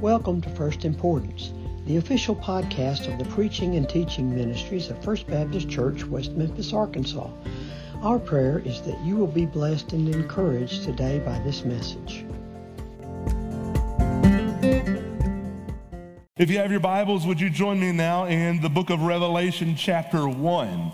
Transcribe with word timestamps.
Welcome 0.00 0.40
to 0.40 0.48
First 0.48 0.86
Importance, 0.86 1.52
the 1.84 1.98
official 1.98 2.34
podcast 2.34 3.12
of 3.12 3.18
the 3.18 3.34
preaching 3.34 3.76
and 3.76 3.86
teaching 3.86 4.34
ministries 4.34 4.88
of 4.88 5.04
First 5.04 5.26
Baptist 5.26 5.68
Church, 5.68 6.06
West 6.06 6.32
Memphis, 6.32 6.72
Arkansas. 6.72 7.28
Our 8.00 8.18
prayer 8.18 8.62
is 8.64 8.80
that 8.80 8.98
you 9.04 9.16
will 9.16 9.26
be 9.26 9.44
blessed 9.44 9.92
and 9.92 10.08
encouraged 10.08 10.84
today 10.84 11.18
by 11.18 11.38
this 11.40 11.66
message. 11.66 12.24
If 16.38 16.48
you 16.50 16.56
have 16.56 16.70
your 16.70 16.80
Bibles, 16.80 17.26
would 17.26 17.38
you 17.38 17.50
join 17.50 17.78
me 17.78 17.92
now 17.92 18.24
in 18.24 18.62
the 18.62 18.70
book 18.70 18.88
of 18.88 19.02
Revelation, 19.02 19.76
chapter 19.76 20.26
1? 20.26 20.92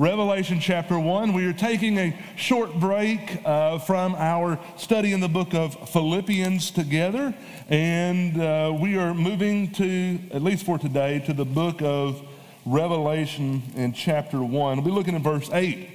Revelation 0.00 0.60
chapter 0.60 0.98
1. 0.98 1.34
We 1.34 1.44
are 1.44 1.52
taking 1.52 1.98
a 1.98 2.16
short 2.34 2.72
break 2.80 3.38
uh, 3.44 3.78
from 3.80 4.14
our 4.14 4.58
study 4.78 5.12
in 5.12 5.20
the 5.20 5.28
book 5.28 5.52
of 5.52 5.90
Philippians 5.90 6.70
together, 6.70 7.34
and 7.68 8.40
uh, 8.40 8.74
we 8.80 8.96
are 8.96 9.12
moving 9.12 9.70
to, 9.72 10.18
at 10.32 10.42
least 10.42 10.64
for 10.64 10.78
today, 10.78 11.22
to 11.26 11.34
the 11.34 11.44
book 11.44 11.82
of 11.82 12.26
Revelation 12.64 13.62
in 13.76 13.92
chapter 13.92 14.42
1. 14.42 14.78
We'll 14.78 14.86
be 14.86 14.90
looking 14.90 15.14
at 15.16 15.20
verse 15.20 15.50
8. 15.52 15.90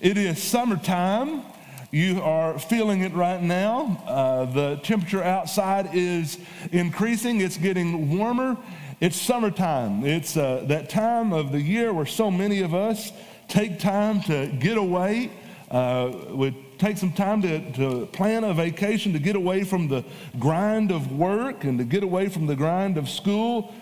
It 0.00 0.16
is 0.16 0.40
summertime. 0.40 1.42
You 1.90 2.22
are 2.22 2.60
feeling 2.60 3.00
it 3.00 3.12
right 3.12 3.42
now. 3.42 4.04
Uh, 4.06 4.44
the 4.44 4.76
temperature 4.84 5.24
outside 5.24 5.90
is 5.94 6.38
increasing, 6.70 7.40
it's 7.40 7.56
getting 7.56 8.16
warmer. 8.16 8.56
It's 9.00 9.20
summertime. 9.20 10.04
It's 10.04 10.36
uh, 10.36 10.64
that 10.68 10.88
time 10.88 11.32
of 11.32 11.50
the 11.50 11.60
year 11.60 11.92
where 11.92 12.06
so 12.06 12.30
many 12.30 12.60
of 12.60 12.72
us 12.72 13.10
take 13.48 13.78
time 13.78 14.20
to 14.22 14.46
get 14.46 14.76
away. 14.76 15.30
Uh, 15.70 16.10
take 16.78 16.98
some 16.98 17.12
time 17.12 17.40
to, 17.40 17.72
to 17.72 18.06
plan 18.06 18.44
a 18.44 18.52
vacation 18.52 19.12
to 19.12 19.18
get 19.18 19.36
away 19.36 19.62
from 19.62 19.88
the 19.88 20.04
grind 20.38 20.90
of 20.90 21.12
work 21.12 21.64
and 21.64 21.78
to 21.78 21.84
get 21.84 22.02
away 22.02 22.28
from 22.28 22.46
the 22.46 22.56
grind 22.56 22.98
of 22.98 23.08
school. 23.08 23.72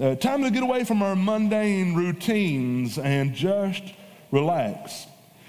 Uh, 0.00 0.14
time 0.14 0.42
to 0.42 0.50
get 0.50 0.62
away 0.62 0.82
from 0.82 1.02
our 1.02 1.14
mundane 1.14 1.94
routines 1.94 2.98
and 2.98 3.34
just 3.34 3.82
relax. 4.30 5.06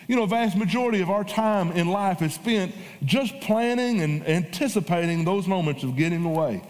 You 0.08 0.16
know, 0.16 0.24
a 0.24 0.28
vast 0.28 0.56
majority 0.56 1.02
of 1.02 1.10
our 1.10 1.24
time 1.24 1.72
in 1.72 1.88
life 1.88 2.22
is 2.22 2.34
spent 2.34 2.74
just 3.04 3.40
planning 3.42 4.02
and 4.02 4.26
anticipating 4.28 5.26
those 5.26 5.48
moments 5.48 5.84
of 5.84 5.98
getting 5.98 6.24
away. 6.26 6.62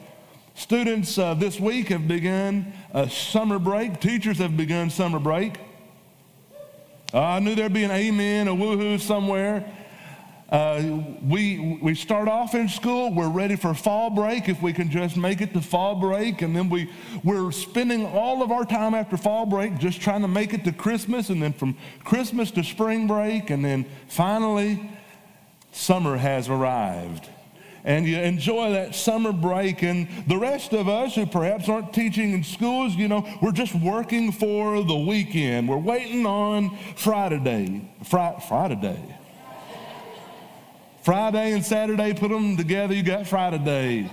Students 0.55 1.17
uh, 1.19 1.35
this 1.35 1.59
week 1.59 1.89
have 1.89 2.07
begun 2.07 2.73
a 2.91 3.07
summer 3.07 3.59
break. 3.59 3.99
Teachers 3.99 4.39
have 4.39 4.57
begun 4.57 4.89
summer 4.89 5.19
break. 5.19 5.59
Uh, 7.13 7.21
I 7.21 7.39
knew 7.39 7.55
there'd 7.55 7.71
be 7.71 7.83
an 7.83 7.91
amen, 7.91 8.49
a 8.49 8.51
woohoo 8.51 8.99
somewhere. 8.99 9.65
Uh, 10.49 11.01
we, 11.23 11.79
we 11.81 11.93
start 11.93 12.27
off 12.27 12.53
in 12.55 12.69
school, 12.69 13.13
we're 13.13 13.29
ready 13.29 13.55
for 13.55 13.73
fall 13.73 14.09
break 14.09 14.47
if 14.47 14.61
we 14.61 14.71
can 14.71 14.89
just 14.89 15.17
make 15.17 15.41
it 15.41 15.53
to 15.53 15.61
fall 15.61 15.95
break. 15.95 16.41
And 16.41 16.55
then 16.55 16.69
we, 16.69 16.89
we're 17.23 17.51
spending 17.51 18.05
all 18.05 18.41
of 18.41 18.51
our 18.51 18.65
time 18.65 18.93
after 18.93 19.17
fall 19.17 19.45
break 19.45 19.77
just 19.77 20.01
trying 20.01 20.21
to 20.21 20.27
make 20.27 20.53
it 20.53 20.63
to 20.65 20.71
Christmas. 20.71 21.29
And 21.29 21.41
then 21.41 21.53
from 21.53 21.77
Christmas 22.03 22.51
to 22.51 22.63
spring 22.63 23.07
break. 23.07 23.49
And 23.49 23.63
then 23.63 23.85
finally, 24.07 24.89
summer 25.71 26.17
has 26.17 26.49
arrived 26.49 27.29
and 27.87 28.05
you 28.05 28.17
enjoy 28.17 28.73
that 28.73 28.93
summer 28.93 29.31
break. 29.31 29.81
And 29.81 30.09
the 30.27 30.37
rest 30.37 30.73
of 30.73 30.89
us 30.89 31.15
who 31.15 31.25
perhaps 31.25 31.69
aren't 31.69 31.93
teaching 31.93 32.33
in 32.33 32.43
schools, 32.43 32.93
you 32.95 33.07
know, 33.07 33.25
we're 33.41 33.53
just 33.53 33.73
working 33.73 34.33
for 34.33 34.83
the 34.83 34.95
weekend. 34.95 35.69
We're 35.69 35.77
waiting 35.77 36.25
on 36.25 36.77
Friday 36.97 37.39
day. 37.39 37.89
Fri- 38.03 38.43
Friday 38.49 38.75
day. 38.75 39.15
Friday 41.01 41.53
and 41.53 41.65
Saturday, 41.65 42.13
put 42.13 42.27
them 42.27 42.57
together, 42.57 42.93
you 42.93 43.03
got 43.03 43.25
Friday 43.25 43.59
day. 43.59 44.11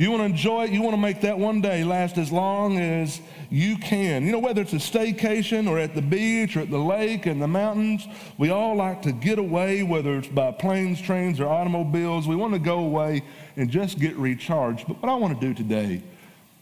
You 0.00 0.10
want 0.10 0.22
to 0.22 0.24
enjoy 0.24 0.64
it, 0.64 0.70
you 0.70 0.80
want 0.80 0.94
to 0.94 1.00
make 1.00 1.20
that 1.20 1.38
one 1.38 1.60
day 1.60 1.84
last 1.84 2.16
as 2.16 2.32
long 2.32 2.78
as 2.78 3.20
you 3.50 3.76
can. 3.76 4.24
You 4.24 4.32
know, 4.32 4.38
whether 4.38 4.62
it's 4.62 4.72
a 4.72 4.76
staycation 4.76 5.68
or 5.68 5.78
at 5.78 5.94
the 5.94 6.00
beach 6.00 6.56
or 6.56 6.60
at 6.60 6.70
the 6.70 6.78
lake 6.78 7.26
and 7.26 7.42
the 7.42 7.46
mountains, 7.46 8.08
we 8.38 8.48
all 8.48 8.74
like 8.74 9.02
to 9.02 9.12
get 9.12 9.38
away, 9.38 9.82
whether 9.82 10.16
it's 10.16 10.28
by 10.28 10.52
planes, 10.52 11.02
trains, 11.02 11.38
or 11.38 11.50
automobiles. 11.50 12.26
We 12.26 12.34
want 12.34 12.54
to 12.54 12.58
go 12.58 12.78
away 12.78 13.24
and 13.58 13.68
just 13.68 13.98
get 13.98 14.16
recharged. 14.16 14.86
But 14.88 15.02
what 15.02 15.10
I 15.10 15.16
want 15.16 15.38
to 15.38 15.46
do 15.46 15.52
today 15.52 16.02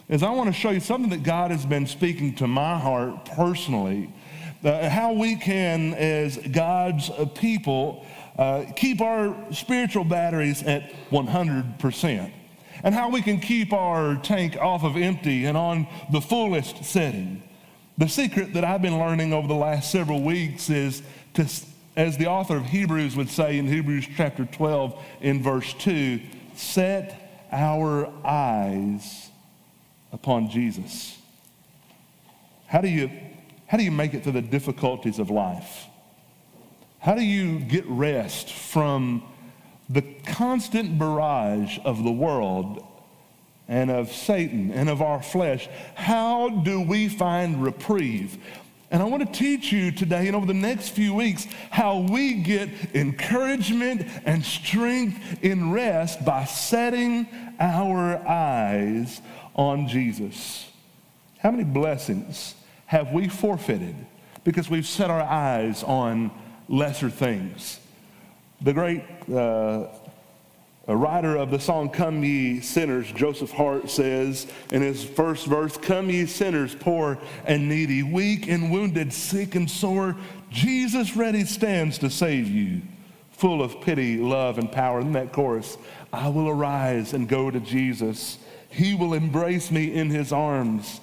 is 0.09 0.25
I 0.25 0.31
want 0.31 0.49
to 0.49 0.53
show 0.53 0.71
you 0.71 0.81
something 0.81 1.11
that 1.11 1.23
God 1.23 1.53
has 1.53 1.65
been 1.65 1.87
speaking 1.87 2.35
to 2.37 2.49
my 2.49 2.77
heart 2.77 3.25
personally. 3.25 4.12
Uh, 4.65 4.89
how 4.89 5.12
we 5.12 5.37
can, 5.37 5.95
as 5.95 6.39
God's 6.39 7.09
people, 7.37 8.05
uh, 8.37 8.65
keep 8.75 9.01
our 9.01 9.37
spiritual 9.53 10.03
batteries 10.03 10.65
at 10.65 10.91
100% 11.12 12.33
and 12.83 12.94
how 12.94 13.11
we 13.11 13.22
can 13.22 13.41
keep 13.41 13.72
our 13.72 14.16
tank 14.16 14.56
off 14.56 14.84
of 14.84 14.97
empty 14.97 15.44
and 15.44 15.56
on 15.56 15.87
the 16.12 16.21
fullest 16.21 16.84
setting. 16.84 17.43
The 17.97 18.09
secret 18.09 18.55
that 18.55 18.65
I've 18.65 18.83
been 18.83 18.99
learning 18.99 19.33
over 19.33 19.49
the 19.49 19.55
last 19.55 19.91
several 19.91 20.22
weeks 20.22 20.71
is 20.71 21.03
to, 21.34 21.49
as 21.97 22.17
the 22.17 22.27
author 22.27 22.56
of 22.56 22.67
Hebrews 22.67 23.17
would 23.17 23.28
say 23.28 23.59
in 23.59 23.67
Hebrews 23.67 24.06
chapter 24.17 24.44
12 24.44 25.03
in 25.21 25.43
verse 25.43 25.75
2, 25.75 26.21
set 26.55 27.49
our 27.50 28.09
eyes 28.25 29.31
upon 30.12 30.50
Jesus. 30.50 31.19
How 32.67 32.81
do 32.81 32.88
you, 32.88 33.11
how 33.67 33.78
do 33.78 33.84
you 33.84 33.91
make 33.91 34.15
it 34.15 34.22
through 34.22 34.33
the 34.33 34.43
difficulties 34.43 35.19
of 35.19 35.31
life? 35.31 35.87
How 37.00 37.15
do 37.15 37.22
you 37.22 37.59
get 37.59 37.87
rest 37.87 38.53
from 38.53 39.22
the 39.88 40.03
constant 40.26 40.99
barrage 40.99 41.78
of 41.84 42.04
the 42.04 42.10
world 42.10 42.84
and 43.69 43.91
of 43.91 44.12
Satan 44.12 44.71
and 44.71 44.88
of 44.88 45.03
our 45.03 45.22
flesh, 45.22 45.69
how 45.94 46.49
do 46.49 46.81
we 46.81 47.09
find 47.09 47.62
reprieve? 47.62 48.38
And 48.91 49.03
I 49.03 49.06
want 49.06 49.26
to 49.26 49.38
teach 49.38 49.71
you 49.71 49.91
today 49.91 50.26
and 50.28 50.37
over 50.37 50.47
the 50.47 50.54
next 50.54 50.91
few 50.91 51.12
weeks 51.12 51.47
how 51.71 51.99
we 51.99 52.34
get 52.34 52.71
encouragement 52.94 54.06
and 54.25 54.43
strength 54.43 55.44
in 55.44 55.72
rest 55.72 56.25
by 56.25 56.44
setting 56.47 57.28
our 57.60 58.16
eyes 58.26 59.20
on 59.55 59.88
Jesus. 59.88 60.70
How 61.38 61.50
many 61.50 61.65
blessings 61.65 62.55
have 62.87 63.12
we 63.12 63.28
forfeited 63.28 63.94
because 64.44 64.70
we've 64.70 64.87
set 64.87 65.10
our 65.10 65.22
eyes 65.22 65.82
on 65.82 66.31
lesser 66.69 67.10
things? 67.10 67.81
The 68.61 68.73
great 68.73 69.05
uh, 69.33 69.87
writer 70.89 71.37
of 71.37 71.53
the 71.53 71.61
song 71.61 71.91
Come 71.91 72.25
Ye 72.25 72.61
Sinners, 72.61 73.13
Joseph 73.13 73.53
Hart, 73.53 73.89
says 73.89 74.49
in 74.73 74.83
his 74.83 75.05
first 75.05 75.47
verse 75.47 75.77
Come 75.77 76.11
ye 76.11 76.27
sinners, 76.27 76.75
poor 76.75 77.19
and 77.45 77.69
needy, 77.69 78.03
weak 78.03 78.49
and 78.49 78.73
wounded, 78.73 79.13
sick 79.13 79.55
and 79.55 79.71
sore, 79.71 80.17
Jesus 80.51 81.15
ready 81.15 81.45
stands 81.45 81.99
to 81.99 82.11
save 82.11 82.49
you, 82.49 82.83
full 83.31 83.63
of 83.63 83.81
pity, 83.81 84.17
love, 84.17 84.59
and 84.59 84.73
power. 84.73 85.01
In 85.01 85.13
that 85.13 85.33
chorus, 85.33 85.79
I 86.13 86.29
will 86.29 86.49
arise 86.49 87.13
and 87.13 87.29
go 87.29 87.53
to 87.53 87.61
Jesus. 87.61 88.39
He 88.71 88.97
will 88.97 89.15
embrace 89.15 89.71
me 89.71 89.95
in 89.95 90.11
his 90.11 90.33
arms, 90.33 91.01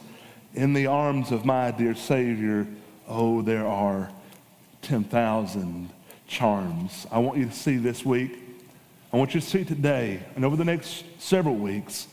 in 0.56 0.74
the 0.74 0.88
arms 0.88 1.32
of 1.32 1.46
my 1.46 1.72
dear 1.72 1.96
Savior. 1.96 2.68
Oh, 3.08 3.42
there 3.42 3.66
are 3.66 4.12
10,000 4.82 5.90
charms. 6.28 7.08
I 7.12 7.19
want 7.19 7.38
you 7.38 7.46
to 7.46 7.52
see 7.52 7.78
this 7.78 8.06
week. 8.06 8.40
I 9.13 9.18
want 9.18 9.34
you 9.34 9.41
to 9.41 9.47
see 9.47 9.63
today 9.63 10.22
and 10.36 10.44
over 10.44 10.56
the 10.56 10.66
next 10.66 11.06
several 11.19 11.56
weeks 11.56 12.08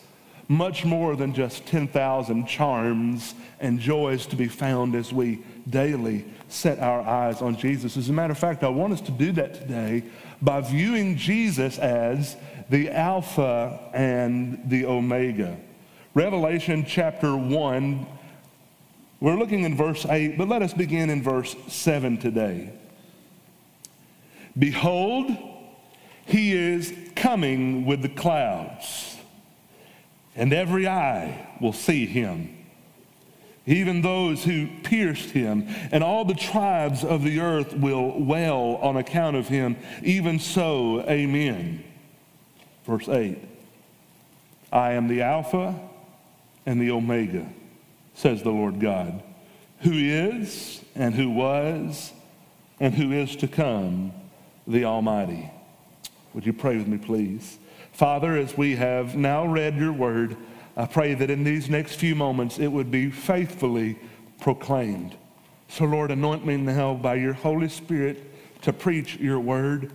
much 0.48 0.84
more 0.84 1.16
than 1.16 1.32
just 1.32 1.64
10,000 1.66 2.46
charms 2.46 3.34
and 3.60 3.78
joys 3.78 4.26
to 4.26 4.36
be 4.36 4.48
found 4.48 4.94
as 4.94 5.12
we 5.12 5.42
daily 5.68 6.24
set 6.48 6.78
our 6.78 7.00
eyes 7.00 7.40
on 7.40 7.56
Jesus. 7.56 7.96
As 7.96 8.08
a 8.08 8.12
matter 8.12 8.32
of 8.32 8.38
fact, 8.38 8.62
I 8.62 8.68
want 8.68 8.92
us 8.92 9.00
to 9.02 9.12
do 9.12 9.32
that 9.32 9.54
today 9.54 10.02
by 10.42 10.60
viewing 10.60 11.16
Jesus 11.16 11.78
as 11.78 12.36
the 12.68 12.90
Alpha 12.90 13.80
and 13.94 14.60
the 14.66 14.84
Omega. 14.86 15.56
Revelation 16.14 16.84
chapter 16.86 17.34
1, 17.34 18.06
we're 19.20 19.36
looking 19.36 19.64
in 19.64 19.76
verse 19.76 20.04
8, 20.04 20.36
but 20.36 20.48
let 20.48 20.60
us 20.60 20.74
begin 20.74 21.08
in 21.08 21.22
verse 21.22 21.56
7 21.68 22.18
today. 22.18 22.70
Behold, 24.58 25.36
he 26.26 26.52
is 26.52 26.94
coming 27.16 27.86
with 27.86 28.02
the 28.02 28.08
clouds, 28.08 29.16
and 30.36 30.52
every 30.52 30.86
eye 30.86 31.48
will 31.60 31.72
see 31.72 32.06
him, 32.06 32.56
even 33.66 34.02
those 34.02 34.44
who 34.44 34.68
pierced 34.82 35.30
him, 35.30 35.66
and 35.90 36.02
all 36.02 36.24
the 36.24 36.34
tribes 36.34 37.04
of 37.04 37.22
the 37.22 37.40
earth 37.40 37.74
will 37.74 38.22
wail 38.22 38.78
on 38.82 38.96
account 38.96 39.36
of 39.36 39.48
him. 39.48 39.76
Even 40.02 40.38
so, 40.38 41.00
amen. 41.02 41.84
Verse 42.84 43.08
8 43.08 43.38
I 44.72 44.92
am 44.92 45.06
the 45.08 45.22
Alpha 45.22 45.78
and 46.66 46.80
the 46.80 46.90
Omega, 46.90 47.46
says 48.14 48.42
the 48.42 48.50
Lord 48.50 48.80
God, 48.80 49.22
who 49.80 49.92
is, 49.92 50.82
and 50.94 51.14
who 51.14 51.30
was, 51.30 52.12
and 52.80 52.94
who 52.94 53.12
is 53.12 53.36
to 53.36 53.48
come 53.48 54.12
the 54.66 54.84
Almighty. 54.84 55.50
Would 56.34 56.46
you 56.46 56.52
pray 56.52 56.76
with 56.76 56.86
me, 56.86 56.98
please? 56.98 57.58
Father, 57.92 58.36
as 58.36 58.56
we 58.56 58.76
have 58.76 59.16
now 59.16 59.46
read 59.46 59.76
your 59.76 59.92
word, 59.92 60.36
I 60.76 60.86
pray 60.86 61.14
that 61.14 61.30
in 61.30 61.44
these 61.44 61.68
next 61.68 61.96
few 61.96 62.14
moments 62.14 62.58
it 62.58 62.68
would 62.68 62.90
be 62.90 63.10
faithfully 63.10 63.98
proclaimed. 64.40 65.16
So, 65.68 65.84
Lord, 65.84 66.10
anoint 66.10 66.46
me 66.46 66.56
now 66.56 66.94
by 66.94 67.16
your 67.16 67.34
Holy 67.34 67.68
Spirit 67.68 68.18
to 68.62 68.72
preach 68.72 69.16
your 69.16 69.40
word. 69.40 69.90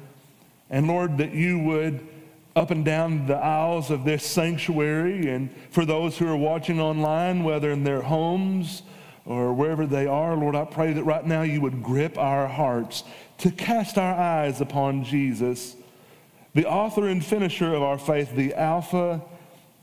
And, 0.69 0.88
Lord, 0.88 1.18
that 1.18 1.34
you 1.34 1.60
would 1.60 2.08
up 2.56 2.72
and 2.72 2.84
down 2.84 3.28
the 3.28 3.36
aisles 3.36 3.92
of 3.92 4.04
this 4.04 4.25
sanctuary, 4.25 5.30
and 5.30 5.50
for 5.69 5.86
those 5.86 6.18
who 6.18 6.28
are 6.28 6.36
watching 6.36 6.80
online, 6.80 7.44
whether 7.44 7.72
in 7.72 7.84
their 7.84 8.02
homes 8.02 8.81
or 9.27 9.53
wherever 9.53 9.85
they 9.85 10.07
are, 10.07 10.35
Lord, 10.35 10.56
I 10.56 10.65
pray 10.65 10.94
that 10.94 11.03
right 11.03 11.25
now 11.25 11.41
you 11.41 11.62
would 11.62 11.83
grip 11.83 12.18
our 12.18 12.47
hearts 12.47 13.03
to 13.39 13.51
cast 13.51 13.97
our 13.97 14.15
eyes 14.15 14.62
upon 14.62 15.03
Jesus, 15.03 15.75
the 16.56 16.65
author 16.65 17.07
and 17.07 17.24
finisher 17.24 17.74
of 17.74 17.83
our 17.83 17.97
faith, 17.97 18.33
the 18.35 18.53
Alpha 18.56 19.21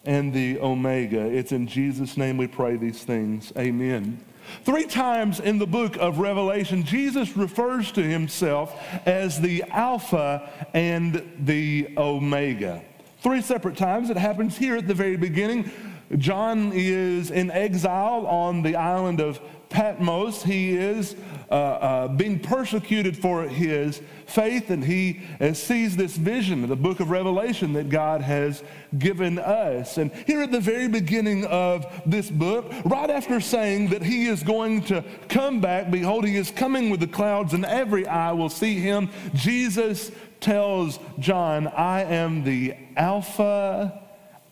and 0.05 0.33
the 0.33 0.59
Omega. 0.61 1.21
It's 1.21 1.53
in 1.53 1.67
Jesus' 1.67 2.17
name 2.17 2.39
we 2.39 2.47
pray 2.47 2.77
these 2.77 3.05
things. 3.05 3.53
Amen. 3.57 4.19
Three 4.65 4.87
times 4.87 5.41
in 5.41 5.59
the 5.59 5.67
book 5.67 5.97
of 5.97 6.19
Revelation, 6.19 6.85
Jesus 6.85 7.37
refers 7.37 7.93
to 7.93 8.03
himself 8.03 8.79
as 9.07 9.41
the 9.41 9.63
Alpha 9.71 10.51
and 10.75 11.23
the 11.39 11.89
Omega. 11.97 12.83
Three 13.23 13.41
separate 13.41 13.77
times. 13.77 14.11
It 14.11 14.19
happens 14.19 14.57
here 14.57 14.77
at 14.77 14.87
the 14.87 14.95
very 14.95 15.17
beginning. 15.17 15.71
John 16.17 16.73
is 16.75 17.31
in 17.31 17.51
exile 17.51 18.27
on 18.27 18.63
the 18.63 18.77
island 18.77 19.21
of 19.21 19.41
Patmos. 19.69 20.45
He 20.45 20.77
is 20.77 21.17
uh, 21.51 21.55
uh, 21.55 22.09
being 22.09 22.39
persecuted 22.39 23.17
for 23.17 23.43
his 23.43 24.01
faith, 24.27 24.71
and 24.71 24.85
he 24.85 25.23
uh, 25.41 25.53
sees 25.53 25.97
this 25.97 26.17
vision 26.17 26.63
of 26.63 26.69
the 26.69 26.77
book 26.77 27.01
of 27.01 27.11
Revelation 27.11 27.73
that 27.73 27.89
God 27.89 28.21
has 28.21 28.63
given 28.99 29.39
us. 29.39 29.99
And 29.99 30.13
here 30.27 30.43
at 30.43 30.53
the 30.53 30.61
very 30.61 30.87
beginning 30.87 31.45
of 31.47 31.87
this 32.07 32.31
book, 32.31 32.73
right 32.85 33.11
after 33.11 33.41
saying 33.41 33.89
that 33.89 34.03
he 34.03 34.27
is 34.27 34.45
going 34.45 34.83
to 34.83 35.05
come 35.29 35.61
back, 35.61 35.91
behold, 35.91 36.25
he 36.25 36.37
is 36.37 36.51
coming 36.51 36.89
with 36.89 37.01
the 37.01 37.09
clouds, 37.09 37.53
and 37.53 37.65
every 37.65 38.07
eye 38.07 38.33
will 38.33 38.51
see 38.51 38.79
him, 38.79 39.11
Jesus 39.35 40.13
tells 40.41 41.01
John, 41.19 41.67
I 41.67 42.05
am 42.05 42.45
the 42.45 42.75
Alpha 42.97 44.04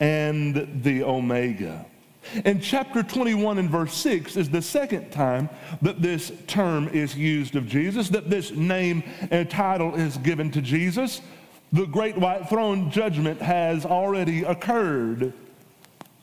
and 0.03 0.83
the 0.83 1.05
Omega. 1.05 1.87
And 2.45 2.61
chapter 2.61 3.05
21 3.05 3.59
and 3.59 3.71
verse 3.71 3.95
6 3.95 4.37
is 4.37 4.51
the 4.51 4.61
second 4.61 5.13
time 5.13 5.49
that 5.81 6.03
this 6.03 6.33
term 6.49 6.89
is 6.89 7.17
used 7.17 7.55
of 7.55 7.69
Jesus, 7.69 8.09
that 8.09 8.29
this 8.29 8.51
name 8.51 9.05
and 9.31 9.49
title 9.49 9.95
is 9.95 10.17
given 10.19 10.51
to 10.51 10.61
Jesus. 10.61 11.21
The 11.73 11.87
great 11.87 12.19
white 12.19 12.49
throne 12.49 12.91
judgment 12.91 13.41
has 13.41 13.87
already 13.87 14.43
occurred. 14.43 15.33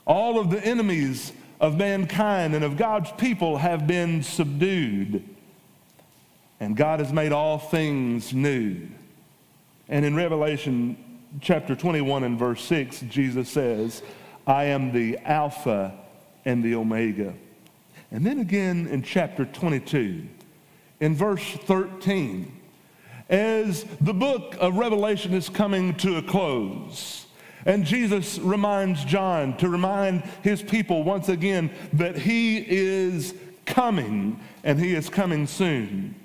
All 0.06 0.40
of 0.40 0.50
the 0.50 0.64
enemies 0.66 1.32
of 1.62 1.78
mankind 1.78 2.56
and 2.56 2.66
of 2.66 2.76
God's 2.76 3.14
people 3.14 3.58
have 3.60 3.88
been 3.88 4.24
subdued. 4.24 5.24
And 6.60 6.76
God 6.76 7.00
has 7.00 7.14
made 7.14 7.32
all 7.32 7.58
things 7.58 8.34
new. 8.34 8.90
And 9.88 10.04
in 10.04 10.18
Revelation 10.18 10.98
chapter 11.42 11.76
21 11.76 12.24
and 12.24 12.38
verse 12.38 12.64
6, 12.64 13.02
Jesus 13.02 13.50
says, 13.50 14.02
I 14.48 14.66
am 14.66 14.92
the 14.92 15.18
Alpha 15.20 15.94
and 16.46 16.64
the 16.64 16.76
Omega. 16.76 17.34
And 18.12 18.26
then 18.26 18.40
again 18.40 18.88
in 18.88 19.04
chapter 19.04 19.46
22, 19.46 20.28
in 21.00 21.16
verse 21.16 21.44
13, 21.66 22.60
as 23.30 23.86
the 24.02 24.14
book 24.14 24.56
of 24.60 24.78
Revelation 24.78 25.34
is 25.34 25.50
coming 25.50 25.96
to 25.98 26.18
a 26.18 26.22
close, 26.24 27.28
and 27.66 27.86
Jesus 27.86 28.40
reminds 28.40 29.06
John 29.06 29.56
to 29.58 29.70
remind 29.70 30.24
his 30.42 30.64
people 30.64 31.04
once 31.04 31.30
again 31.30 31.70
that 31.94 32.18
he 32.18 32.58
is 32.58 33.36
coming 33.66 34.40
and 34.64 34.80
he 34.80 34.96
is 34.96 35.10
coming 35.10 35.46
soon. 35.46 36.16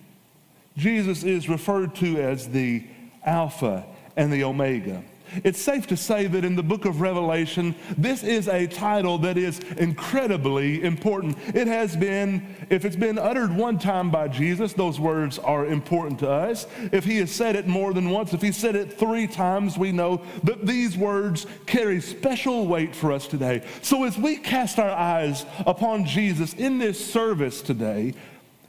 Jesus 0.79 1.23
is 1.23 1.49
referred 1.49 1.95
to 1.97 2.21
as 2.21 2.49
the 2.49 2.87
Alpha 3.25 3.85
and 4.17 4.33
the 4.33 4.45
Omega. 4.45 5.03
It's 5.43 5.61
safe 5.61 5.87
to 5.89 5.97
say 5.97 6.27
that 6.27 6.45
in 6.45 6.55
the 6.55 6.63
book 6.63 6.85
of 6.85 7.01
Revelation, 7.01 7.75
this 7.97 8.23
is 8.23 8.47
a 8.47 8.67
title 8.67 9.19
that 9.19 9.37
is 9.37 9.59
incredibly 9.79 10.83
important. 10.85 11.37
It 11.55 11.67
has 11.67 11.97
been, 11.97 12.55
if 12.71 12.85
it's 12.85 12.95
been 12.95 13.19
uttered 13.19 13.55
one 13.55 13.79
time 13.79 14.11
by 14.11 14.29
Jesus, 14.29 14.75
those 14.75 15.01
words 15.01 15.39
are 15.39 15.67
important 15.67 16.21
to 16.21 16.31
us. 16.31 16.67
If 16.93 17.05
he 17.05 17.17
has 17.17 17.33
said 17.33 17.57
it 17.57 17.67
more 17.67 17.93
than 17.93 18.11
once, 18.11 18.33
if 18.33 18.43
he 18.43 18.53
said 18.53 18.77
it 18.77 18.97
three 18.99 19.27
times, 19.27 19.77
we 19.77 19.91
know 19.91 20.23
that 20.45 20.67
these 20.67 20.97
words 20.97 21.47
carry 21.67 22.01
special 22.01 22.67
weight 22.67 22.95
for 22.95 23.11
us 23.11 23.27
today. 23.27 23.63
So 23.83 24.05
as 24.05 24.17
we 24.17 24.37
cast 24.37 24.79
our 24.79 24.91
eyes 24.91 25.47
upon 25.67 26.05
Jesus 26.05 26.55
in 26.55 26.79
this 26.79 27.05
service 27.05 27.61
today, 27.63 28.15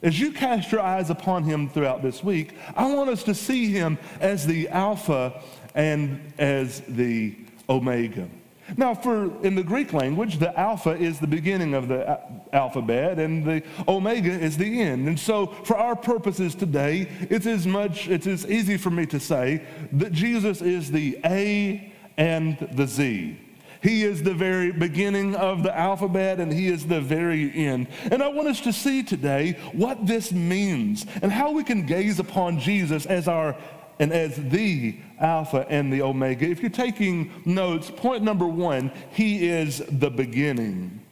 as 0.01 0.19
you 0.19 0.31
cast 0.31 0.71
your 0.71 0.81
eyes 0.81 1.09
upon 1.09 1.43
him 1.43 1.69
throughout 1.69 2.01
this 2.01 2.23
week, 2.23 2.53
I 2.75 2.93
want 2.93 3.09
us 3.09 3.23
to 3.23 3.35
see 3.35 3.71
him 3.71 3.97
as 4.19 4.45
the 4.45 4.69
Alpha 4.69 5.41
and 5.73 6.33
as 6.37 6.81
the 6.81 7.35
Omega. 7.69 8.29
Now, 8.77 8.95
for 8.95 9.25
in 9.45 9.55
the 9.55 9.63
Greek 9.63 9.93
language, 9.93 10.39
the 10.39 10.57
alpha 10.59 10.91
is 10.91 11.19
the 11.19 11.27
beginning 11.27 11.75
of 11.75 11.87
the 11.87 12.19
alphabet, 12.51 13.19
and 13.19 13.45
the 13.45 13.61
omega 13.87 14.31
is 14.31 14.57
the 14.57 14.81
end. 14.81 15.07
And 15.07 15.19
so, 15.19 15.47
for 15.47 15.77
our 15.77 15.95
purposes 15.95 16.55
today, 16.55 17.07
it's 17.29 17.45
as 17.45 17.67
much, 17.67 18.07
it's 18.07 18.25
as 18.25 18.45
easy 18.47 18.77
for 18.77 18.89
me 18.89 19.05
to 19.07 19.19
say 19.19 19.61
that 19.91 20.11
Jesus 20.11 20.63
is 20.63 20.91
the 20.91 21.19
A 21.25 21.93
and 22.17 22.57
the 22.73 22.87
Z. 22.87 23.37
He 23.85 24.01
is 24.01 24.23
the 24.23 24.33
very 24.33 24.71
beginning 24.71 25.35
of 25.35 25.61
the 25.61 25.77
alphabet 25.77 26.39
and 26.39 26.51
he 26.51 26.69
is 26.69 26.87
the 26.87 26.99
very 26.99 27.53
end. 27.53 27.85
And 28.09 28.23
I 28.23 28.29
want 28.29 28.47
us 28.47 28.59
to 28.61 28.73
see 28.73 29.03
today 29.03 29.59
what 29.73 30.07
this 30.07 30.31
means 30.31 31.05
and 31.21 31.31
how 31.31 31.51
we 31.51 31.63
can 31.63 31.85
gaze 31.85 32.17
upon 32.17 32.59
Jesus 32.59 33.05
as 33.05 33.27
our 33.27 33.55
and 33.99 34.11
as 34.11 34.37
the 34.37 34.97
Alpha 35.19 35.67
and 35.69 35.93
the 35.93 36.01
Omega. 36.01 36.49
If 36.49 36.61
you're 36.61 36.71
taking 36.71 37.31
notes, 37.45 37.91
point 37.91 38.23
number 38.23 38.47
one, 38.47 38.91
He 39.11 39.47
is 39.47 39.83
the 39.87 40.09
beginning. 40.09 41.05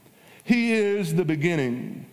He 0.44 0.74
is 0.74 1.14
the 1.14 1.26
beginning. 1.26 2.08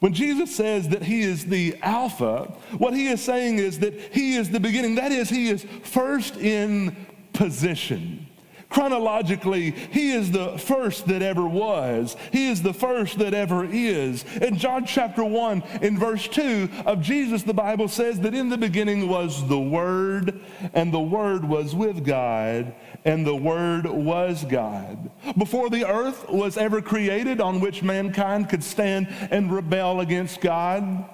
When 0.00 0.14
Jesus 0.14 0.56
says 0.56 0.88
that 0.88 1.02
He 1.02 1.20
is 1.20 1.44
the 1.44 1.76
Alpha, 1.82 2.56
what 2.78 2.94
He 2.94 3.08
is 3.08 3.20
saying 3.20 3.58
is 3.58 3.80
that 3.80 3.92
He 4.14 4.36
is 4.36 4.48
the 4.48 4.60
beginning. 4.60 4.94
That 4.94 5.12
is, 5.12 5.28
He 5.28 5.50
is 5.50 5.66
first 5.82 6.38
in 6.38 6.96
position. 7.34 8.25
Chronologically, 8.68 9.70
he 9.70 10.10
is 10.10 10.32
the 10.32 10.58
first 10.58 11.06
that 11.06 11.22
ever 11.22 11.46
was. 11.46 12.16
He 12.32 12.48
is 12.48 12.62
the 12.62 12.74
first 12.74 13.18
that 13.20 13.32
ever 13.32 13.64
is. 13.64 14.24
In 14.36 14.58
John 14.58 14.84
chapter 14.84 15.24
1, 15.24 15.62
in 15.82 15.98
verse 15.98 16.26
2 16.28 16.68
of 16.84 17.00
Jesus, 17.00 17.44
the 17.44 17.54
Bible 17.54 17.88
says 17.88 18.20
that 18.20 18.34
in 18.34 18.48
the 18.48 18.58
beginning 18.58 19.08
was 19.08 19.46
the 19.48 19.58
Word, 19.58 20.40
and 20.74 20.92
the 20.92 21.00
Word 21.00 21.44
was 21.44 21.74
with 21.74 22.04
God, 22.04 22.74
and 23.04 23.24
the 23.24 23.36
Word 23.36 23.86
was 23.86 24.44
God. 24.44 25.10
Before 25.38 25.70
the 25.70 25.88
earth 25.88 26.28
was 26.28 26.56
ever 26.56 26.82
created 26.82 27.40
on 27.40 27.60
which 27.60 27.84
mankind 27.84 28.48
could 28.48 28.64
stand 28.64 29.06
and 29.30 29.52
rebel 29.52 30.00
against 30.00 30.40
God, 30.40 31.08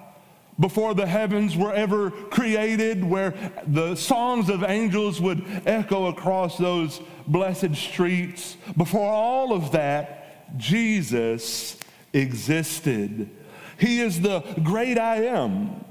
before 0.60 0.94
the 0.94 1.06
heavens 1.06 1.56
were 1.56 1.72
ever 1.72 2.10
created, 2.10 3.04
where 3.04 3.34
the 3.66 3.94
songs 3.94 4.48
of 4.48 4.62
angels 4.62 5.20
would 5.20 5.44
echo 5.66 6.06
across 6.06 6.58
those 6.58 7.00
blessed 7.26 7.74
streets, 7.74 8.56
before 8.76 9.10
all 9.10 9.52
of 9.52 9.72
that, 9.72 10.58
Jesus 10.58 11.76
existed. 12.12 13.30
He 13.78 14.00
is 14.00 14.20
the 14.20 14.40
great 14.62 14.98
I 14.98 15.24
am. 15.24 15.84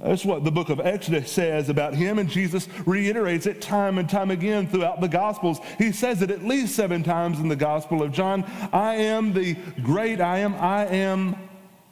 That's 0.00 0.24
what 0.24 0.44
the 0.44 0.52
book 0.52 0.68
of 0.68 0.78
Exodus 0.78 1.30
says 1.32 1.68
about 1.68 1.94
him, 1.94 2.20
and 2.20 2.30
Jesus 2.30 2.68
reiterates 2.86 3.46
it 3.46 3.60
time 3.60 3.98
and 3.98 4.08
time 4.08 4.30
again 4.30 4.68
throughout 4.68 5.00
the 5.00 5.08
Gospels. 5.08 5.58
He 5.76 5.90
says 5.90 6.22
it 6.22 6.30
at 6.30 6.44
least 6.44 6.76
seven 6.76 7.02
times 7.02 7.40
in 7.40 7.48
the 7.48 7.56
Gospel 7.56 8.02
of 8.02 8.12
John 8.12 8.44
I 8.72 8.94
am 8.94 9.32
the 9.32 9.54
great 9.82 10.20
I 10.20 10.38
am, 10.38 10.54
I 10.54 10.86
am 10.86 11.36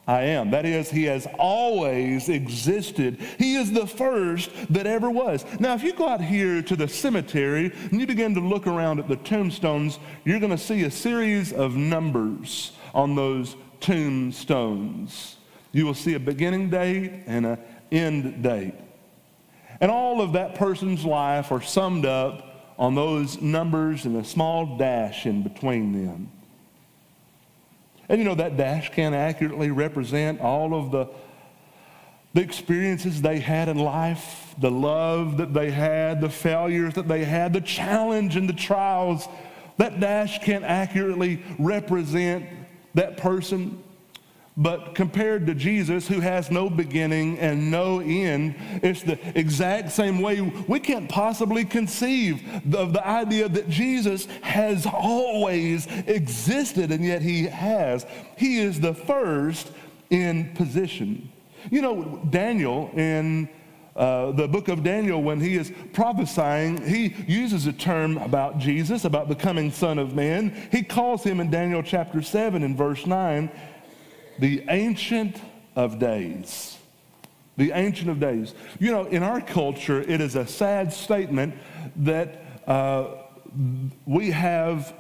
I 0.06 0.22
am. 0.22 0.52
That 0.52 0.64
is, 0.64 0.88
he 0.88 1.04
has 1.04 1.26
always 1.36 2.28
existed. 2.28 3.18
He 3.38 3.56
is 3.56 3.72
the 3.72 3.88
first 3.88 4.50
that 4.72 4.86
ever 4.86 5.10
was. 5.10 5.44
Now, 5.58 5.74
if 5.74 5.82
you 5.82 5.92
go 5.92 6.08
out 6.08 6.20
here 6.20 6.62
to 6.62 6.76
the 6.76 6.86
cemetery 6.86 7.72
and 7.90 8.00
you 8.00 8.06
begin 8.06 8.34
to 8.34 8.40
look 8.40 8.68
around 8.68 9.00
at 9.00 9.08
the 9.08 9.16
tombstones, 9.16 9.98
you're 10.24 10.38
going 10.38 10.52
to 10.52 10.58
see 10.58 10.84
a 10.84 10.90
series 10.90 11.52
of 11.52 11.74
numbers 11.74 12.72
on 12.94 13.16
those 13.16 13.56
tombstones. 13.80 15.36
You 15.72 15.86
will 15.86 15.94
see 15.94 16.14
a 16.14 16.20
beginning 16.20 16.70
date 16.70 17.24
and 17.26 17.44
an 17.44 17.58
end 17.90 18.44
date. 18.44 18.74
And 19.80 19.90
all 19.90 20.20
of 20.20 20.34
that 20.34 20.54
person's 20.54 21.04
life 21.04 21.50
are 21.50 21.60
summed 21.60 22.06
up 22.06 22.74
on 22.78 22.94
those 22.94 23.40
numbers 23.40 24.04
and 24.04 24.16
a 24.16 24.24
small 24.24 24.78
dash 24.78 25.26
in 25.26 25.42
between 25.42 25.92
them. 25.92 26.30
And 28.08 28.18
you 28.18 28.24
know, 28.24 28.34
that 28.36 28.56
dash 28.56 28.90
can 28.92 29.14
accurately 29.14 29.70
represent 29.70 30.40
all 30.40 30.74
of 30.74 30.90
the, 30.90 31.08
the 32.34 32.40
experiences 32.40 33.22
they 33.22 33.40
had 33.40 33.68
in 33.68 33.78
life, 33.78 34.54
the 34.58 34.70
love 34.70 35.38
that 35.38 35.52
they 35.52 35.70
had, 35.70 36.20
the 36.20 36.30
failures 36.30 36.94
that 36.94 37.08
they 37.08 37.24
had, 37.24 37.52
the 37.52 37.60
challenge 37.60 38.36
and 38.36 38.48
the 38.48 38.52
trials 38.54 39.28
That 39.78 40.00
dash 40.00 40.38
can't 40.38 40.64
accurately 40.64 41.42
represent 41.58 42.46
that 42.94 43.16
person. 43.16 43.82
But 44.58 44.94
compared 44.94 45.46
to 45.48 45.54
Jesus, 45.54 46.08
who 46.08 46.20
has 46.20 46.50
no 46.50 46.70
beginning 46.70 47.38
and 47.38 47.70
no 47.70 48.00
end, 48.00 48.54
it's 48.82 49.02
the 49.02 49.18
exact 49.38 49.92
same 49.92 50.22
way. 50.22 50.40
We 50.40 50.80
can't 50.80 51.10
possibly 51.10 51.66
conceive 51.66 52.42
of 52.74 52.94
the 52.94 53.06
idea 53.06 53.50
that 53.50 53.68
Jesus 53.68 54.24
has 54.40 54.86
always 54.86 55.86
existed, 56.06 56.90
and 56.90 57.04
yet 57.04 57.20
he 57.20 57.46
has. 57.46 58.06
He 58.38 58.60
is 58.60 58.80
the 58.80 58.94
first 58.94 59.72
in 60.08 60.54
position. 60.54 61.30
You 61.70 61.82
know, 61.82 62.22
Daniel 62.30 62.90
in 62.94 63.50
uh, 63.94 64.32
the 64.32 64.48
book 64.48 64.68
of 64.68 64.82
Daniel, 64.82 65.22
when 65.22 65.40
he 65.40 65.56
is 65.56 65.72
prophesying, 65.92 66.82
he 66.82 67.14
uses 67.26 67.66
a 67.66 67.72
term 67.72 68.16
about 68.18 68.58
Jesus, 68.58 69.04
about 69.04 69.28
the 69.28 69.34
coming 69.34 69.70
Son 69.70 69.98
of 69.98 70.14
Man. 70.14 70.54
He 70.70 70.82
calls 70.82 71.24
him 71.24 71.40
in 71.40 71.50
Daniel 71.50 71.82
chapter 71.82 72.22
7 72.22 72.62
and 72.62 72.76
verse 72.76 73.06
9 73.06 73.50
the 74.38 74.64
Ancient 74.68 75.40
of 75.74 75.98
Days. 75.98 76.76
The 77.56 77.72
Ancient 77.72 78.10
of 78.10 78.20
Days. 78.20 78.54
You 78.78 78.92
know, 78.92 79.04
in 79.06 79.22
our 79.22 79.40
culture, 79.40 80.00
it 80.00 80.20
is 80.20 80.36
a 80.36 80.46
sad 80.46 80.92
statement 80.92 81.54
that 81.96 82.42
uh, 82.66 83.06
we 84.04 84.30
have 84.30 84.94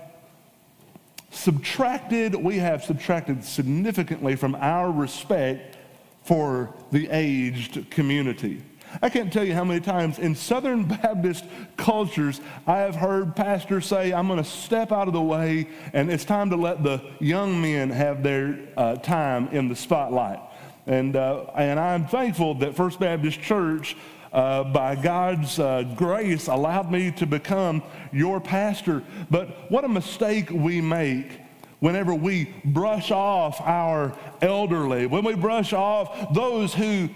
subtracted, 1.30 2.34
we 2.34 2.56
have 2.58 2.82
subtracted 2.82 3.44
significantly 3.44 4.36
from 4.36 4.54
our 4.54 4.90
respect 4.90 5.76
for 6.24 6.74
the 6.90 7.08
aged 7.10 7.90
community. 7.90 8.62
I 9.02 9.08
can't 9.08 9.32
tell 9.32 9.44
you 9.44 9.54
how 9.54 9.64
many 9.64 9.80
times 9.80 10.18
in 10.18 10.34
Southern 10.34 10.84
Baptist 10.88 11.44
cultures 11.76 12.40
I 12.66 12.78
have 12.78 12.94
heard 12.94 13.36
pastors 13.36 13.86
say, 13.86 14.12
I'm 14.12 14.26
going 14.26 14.42
to 14.42 14.48
step 14.48 14.92
out 14.92 15.08
of 15.08 15.14
the 15.14 15.22
way 15.22 15.68
and 15.92 16.10
it's 16.10 16.24
time 16.24 16.50
to 16.50 16.56
let 16.56 16.82
the 16.82 17.02
young 17.20 17.60
men 17.60 17.90
have 17.90 18.22
their 18.22 18.58
uh, 18.76 18.96
time 18.96 19.48
in 19.48 19.68
the 19.68 19.76
spotlight. 19.76 20.40
And, 20.86 21.16
uh, 21.16 21.46
and 21.56 21.80
I'm 21.80 22.06
thankful 22.06 22.54
that 22.56 22.76
First 22.76 23.00
Baptist 23.00 23.40
Church, 23.40 23.96
uh, 24.32 24.64
by 24.64 24.94
God's 24.94 25.58
uh, 25.58 25.82
grace, 25.96 26.46
allowed 26.46 26.90
me 26.90 27.10
to 27.12 27.26
become 27.26 27.82
your 28.12 28.40
pastor. 28.40 29.02
But 29.30 29.70
what 29.70 29.84
a 29.84 29.88
mistake 29.88 30.50
we 30.50 30.80
make 30.80 31.40
whenever 31.80 32.14
we 32.14 32.54
brush 32.64 33.10
off 33.10 33.60
our 33.60 34.16
elderly, 34.40 35.06
when 35.06 35.24
we 35.24 35.34
brush 35.34 35.72
off 35.72 36.32
those 36.32 36.72
who 36.72 37.08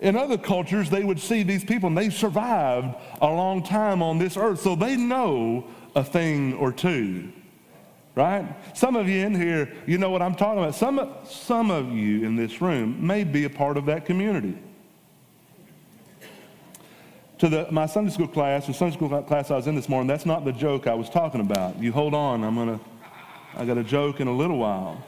in 0.00 0.16
other 0.16 0.38
cultures, 0.38 0.88
they 0.88 1.04
would 1.04 1.20
see 1.20 1.42
these 1.42 1.64
people 1.64 1.88
and 1.88 1.96
they 1.96 2.10
survived 2.10 2.96
a 3.20 3.26
long 3.26 3.62
time 3.62 4.02
on 4.02 4.18
this 4.18 4.36
earth, 4.36 4.60
so 4.60 4.74
they 4.74 4.96
know 4.96 5.66
a 5.94 6.02
thing 6.02 6.54
or 6.54 6.72
two. 6.72 7.32
Right? 8.14 8.46
Some 8.76 8.96
of 8.96 9.08
you 9.08 9.24
in 9.24 9.34
here, 9.34 9.72
you 9.86 9.98
know 9.98 10.10
what 10.10 10.20
I'm 10.20 10.34
talking 10.34 10.58
about. 10.58 10.74
Some, 10.74 11.14
some 11.24 11.70
of 11.70 11.92
you 11.92 12.26
in 12.26 12.34
this 12.34 12.60
room 12.60 13.06
may 13.06 13.24
be 13.24 13.44
a 13.44 13.50
part 13.50 13.76
of 13.76 13.86
that 13.86 14.04
community. 14.04 14.58
To 17.38 17.48
the, 17.48 17.68
my 17.70 17.86
Sunday 17.86 18.10
school 18.10 18.28
class, 18.28 18.66
the 18.66 18.74
Sunday 18.74 18.96
school 18.96 19.22
class 19.22 19.50
I 19.50 19.56
was 19.56 19.66
in 19.66 19.74
this 19.74 19.88
morning, 19.88 20.08
that's 20.08 20.26
not 20.26 20.44
the 20.44 20.52
joke 20.52 20.86
I 20.86 20.94
was 20.94 21.08
talking 21.08 21.40
about. 21.40 21.78
You 21.78 21.92
hold 21.92 22.14
on, 22.14 22.42
I'm 22.42 22.56
to, 22.56 22.80
I 23.54 23.64
got 23.64 23.78
a 23.78 23.84
joke 23.84 24.20
in 24.20 24.28
a 24.28 24.36
little 24.36 24.58
while. 24.58 25.02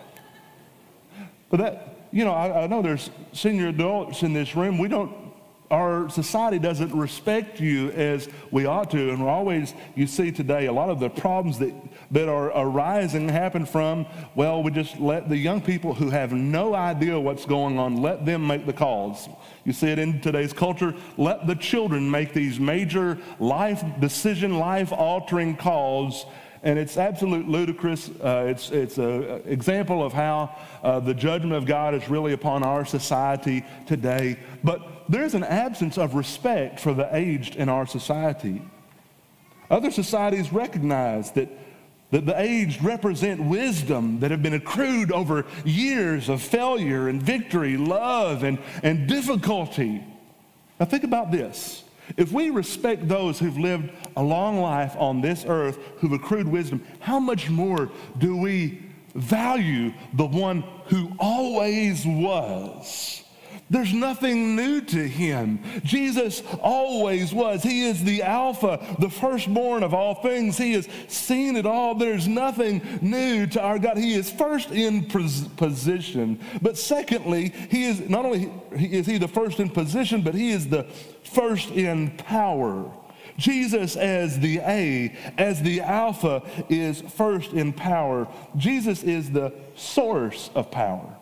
But 1.50 1.60
that, 1.60 1.91
you 2.12 2.24
know, 2.24 2.32
I, 2.32 2.64
I 2.64 2.66
know 2.66 2.82
there's 2.82 3.10
senior 3.32 3.68
adults 3.68 4.22
in 4.22 4.32
this 4.32 4.54
room. 4.54 4.78
We 4.78 4.88
don't 4.88 5.22
our 5.72 6.10
society 6.10 6.58
doesn't 6.58 6.94
respect 6.94 7.58
you 7.58 7.90
as 7.92 8.28
we 8.50 8.66
ought 8.66 8.90
to. 8.90 9.10
And 9.10 9.22
we're 9.24 9.30
always, 9.30 9.72
you 9.94 10.06
see 10.06 10.30
today, 10.30 10.66
a 10.66 10.72
lot 10.72 10.90
of 10.90 11.00
the 11.00 11.08
problems 11.08 11.58
that, 11.60 11.72
that 12.10 12.28
are 12.28 12.52
arising 12.54 13.26
happen 13.26 13.64
from, 13.64 14.04
well, 14.34 14.62
we 14.62 14.70
just 14.70 15.00
let 15.00 15.30
the 15.30 15.36
young 15.36 15.62
people 15.62 15.94
who 15.94 16.10
have 16.10 16.32
no 16.32 16.74
idea 16.74 17.18
what's 17.18 17.46
going 17.46 17.78
on, 17.78 18.02
let 18.02 18.26
them 18.26 18.46
make 18.46 18.66
the 18.66 18.72
calls. 18.74 19.30
You 19.64 19.72
see 19.72 19.88
it 19.88 19.98
in 19.98 20.20
today's 20.20 20.52
culture. 20.52 20.94
Let 21.16 21.46
the 21.46 21.54
children 21.54 22.10
make 22.10 22.34
these 22.34 22.60
major 22.60 23.16
life 23.38 23.82
decision, 23.98 24.58
life 24.58 24.92
altering 24.92 25.56
calls 25.56 26.26
and 26.62 26.78
it's 26.78 26.96
absolute 26.96 27.48
ludicrous. 27.48 28.08
Uh, 28.08 28.46
it's 28.48 28.70
it's 28.70 28.98
an 28.98 29.42
example 29.46 30.02
of 30.02 30.12
how 30.12 30.56
uh, 30.82 31.00
the 31.00 31.14
judgment 31.14 31.54
of 31.54 31.66
God 31.66 31.94
is 31.94 32.08
really 32.08 32.32
upon 32.32 32.62
our 32.62 32.84
society 32.84 33.64
today. 33.86 34.38
But 34.62 34.80
there's 35.08 35.34
an 35.34 35.44
absence 35.44 35.98
of 35.98 36.14
respect 36.14 36.78
for 36.78 36.94
the 36.94 37.08
aged 37.14 37.56
in 37.56 37.68
our 37.68 37.86
society. 37.86 38.62
Other 39.70 39.90
societies 39.90 40.52
recognize 40.52 41.32
that, 41.32 41.48
that 42.10 42.26
the 42.26 42.40
aged 42.40 42.82
represent 42.84 43.42
wisdom 43.42 44.20
that 44.20 44.30
have 44.30 44.42
been 44.42 44.54
accrued 44.54 45.10
over 45.10 45.46
years 45.64 46.28
of 46.28 46.42
failure 46.42 47.08
and 47.08 47.22
victory, 47.22 47.76
love 47.76 48.42
and, 48.42 48.58
and 48.82 49.08
difficulty. 49.08 50.04
Now, 50.78 50.86
think 50.86 51.04
about 51.04 51.32
this. 51.32 51.84
If 52.16 52.32
we 52.32 52.50
respect 52.50 53.08
those 53.08 53.38
who've 53.38 53.58
lived 53.58 53.90
a 54.16 54.22
long 54.22 54.60
life 54.60 54.94
on 54.96 55.20
this 55.20 55.44
earth, 55.46 55.78
who've 55.98 56.12
accrued 56.12 56.48
wisdom, 56.48 56.84
how 57.00 57.18
much 57.18 57.48
more 57.48 57.90
do 58.18 58.36
we 58.36 58.82
value 59.14 59.92
the 60.14 60.26
one 60.26 60.62
who 60.86 61.12
always 61.18 62.04
was? 62.06 63.21
There's 63.72 63.94
nothing 63.94 64.54
new 64.54 64.82
to 64.82 65.08
him. 65.08 65.58
Jesus 65.82 66.42
always 66.60 67.32
was. 67.32 67.62
He 67.62 67.86
is 67.86 68.04
the 68.04 68.22
Alpha, 68.22 68.78
the 68.98 69.08
firstborn 69.08 69.82
of 69.82 69.94
all 69.94 70.16
things. 70.16 70.58
He 70.58 70.74
has 70.74 70.86
seen 71.08 71.56
it 71.56 71.64
all. 71.64 71.94
There's 71.94 72.28
nothing 72.28 72.82
new 73.00 73.46
to 73.46 73.62
our 73.62 73.78
God. 73.78 73.96
He 73.96 74.12
is 74.12 74.30
first 74.30 74.72
in 74.72 75.06
position. 75.06 76.38
But 76.60 76.76
secondly, 76.76 77.54
he 77.70 77.84
is 77.84 78.10
not 78.10 78.26
only 78.26 78.52
is 78.72 79.06
he 79.06 79.16
the 79.16 79.26
first 79.26 79.58
in 79.58 79.70
position, 79.70 80.20
but 80.20 80.34
he 80.34 80.50
is 80.50 80.68
the 80.68 80.84
first 81.24 81.70
in 81.70 82.10
power. 82.18 82.92
Jesus, 83.38 83.96
as 83.96 84.38
the 84.38 84.58
A, 84.58 85.16
as 85.38 85.62
the 85.62 85.80
Alpha, 85.80 86.42
is 86.68 87.00
first 87.00 87.54
in 87.54 87.72
power. 87.72 88.28
Jesus 88.54 89.02
is 89.02 89.30
the 89.30 89.54
source 89.76 90.50
of 90.54 90.70
power. 90.70 91.16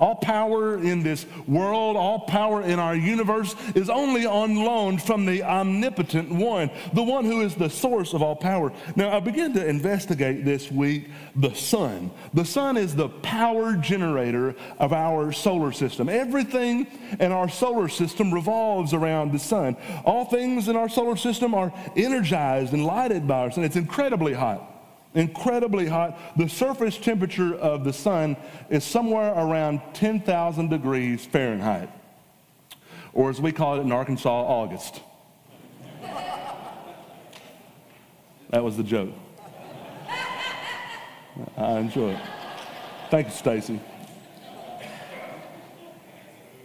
All 0.00 0.14
power 0.14 0.78
in 0.78 1.02
this 1.02 1.26
world, 1.48 1.96
all 1.96 2.20
power 2.20 2.62
in 2.62 2.78
our 2.78 2.94
universe 2.94 3.56
is 3.74 3.90
only 3.90 4.26
on 4.26 4.54
loan 4.54 4.96
from 4.98 5.26
the 5.26 5.42
omnipotent 5.42 6.30
one, 6.30 6.70
the 6.92 7.02
one 7.02 7.24
who 7.24 7.40
is 7.40 7.56
the 7.56 7.68
source 7.68 8.14
of 8.14 8.22
all 8.22 8.36
power. 8.36 8.72
Now, 8.94 9.16
I 9.16 9.18
began 9.18 9.52
to 9.54 9.66
investigate 9.66 10.44
this 10.44 10.70
week 10.70 11.08
the 11.34 11.52
sun. 11.52 12.12
The 12.32 12.44
sun 12.44 12.76
is 12.76 12.94
the 12.94 13.08
power 13.08 13.74
generator 13.74 14.54
of 14.78 14.92
our 14.92 15.32
solar 15.32 15.72
system. 15.72 16.08
Everything 16.08 16.86
in 17.18 17.32
our 17.32 17.48
solar 17.48 17.88
system 17.88 18.32
revolves 18.32 18.94
around 18.94 19.32
the 19.32 19.38
sun. 19.40 19.76
All 20.04 20.24
things 20.24 20.68
in 20.68 20.76
our 20.76 20.88
solar 20.88 21.16
system 21.16 21.54
are 21.54 21.72
energized 21.96 22.72
and 22.72 22.84
lighted 22.84 23.26
by 23.26 23.40
our 23.40 23.50
sun. 23.50 23.64
It's 23.64 23.76
incredibly 23.76 24.34
hot 24.34 24.77
incredibly 25.18 25.86
hot. 25.86 26.18
The 26.36 26.48
surface 26.48 26.96
temperature 26.96 27.54
of 27.54 27.84
the 27.84 27.92
sun 27.92 28.36
is 28.70 28.84
somewhere 28.84 29.32
around 29.32 29.82
10,000 29.94 30.68
degrees 30.68 31.26
Fahrenheit, 31.26 31.90
or 33.12 33.28
as 33.28 33.40
we 33.40 33.52
call 33.52 33.78
it 33.78 33.80
in 33.80 33.92
Arkansas, 33.92 34.30
August. 34.30 35.02
That 38.50 38.64
was 38.64 38.78
the 38.78 38.82
joke. 38.82 39.12
I 41.54 41.80
enjoy 41.80 42.12
it. 42.12 42.20
Thank 43.10 43.26
you, 43.26 43.34
Stacy. 43.34 43.78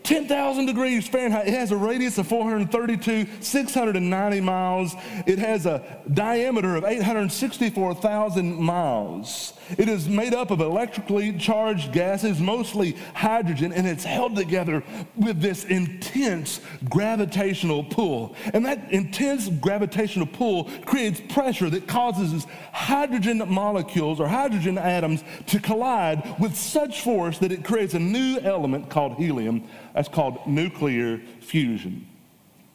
10,000 0.03 0.65
degrees 0.65 1.07
Fahrenheit. 1.07 1.47
It 1.47 1.53
has 1.53 1.71
a 1.71 1.77
radius 1.77 2.17
of 2.17 2.27
432, 2.27 3.25
690 3.39 4.41
miles. 4.41 4.95
It 5.25 5.39
has 5.39 5.65
a 5.65 5.81
diameter 6.13 6.75
of 6.75 6.83
864,000 6.83 8.55
miles. 8.61 9.53
It 9.77 9.87
is 9.87 10.09
made 10.09 10.33
up 10.33 10.51
of 10.51 10.59
electrically 10.59 11.31
charged 11.37 11.93
gases, 11.93 12.39
mostly 12.39 12.97
hydrogen, 13.13 13.71
and 13.71 13.87
it's 13.87 14.03
held 14.03 14.35
together 14.35 14.83
with 15.15 15.39
this 15.39 15.63
intense 15.63 16.59
gravitational 16.89 17.85
pull. 17.85 18.35
And 18.53 18.65
that 18.65 18.91
intense 18.91 19.47
gravitational 19.47 20.27
pull 20.27 20.65
creates 20.85 21.21
pressure 21.29 21.69
that 21.69 21.87
causes 21.87 22.45
hydrogen 22.73 23.41
molecules 23.47 24.19
or 24.19 24.27
hydrogen 24.27 24.77
atoms 24.77 25.23
to 25.47 25.59
collide 25.59 26.35
with 26.39 26.57
such 26.57 27.01
force 27.01 27.37
that 27.39 27.53
it 27.53 27.63
creates 27.63 27.93
a 27.93 27.99
new 27.99 28.39
element 28.39 28.89
called 28.89 29.15
helium 29.15 29.63
that's 29.93 30.09
called 30.09 30.45
nuclear 30.47 31.19
fusion. 31.39 32.07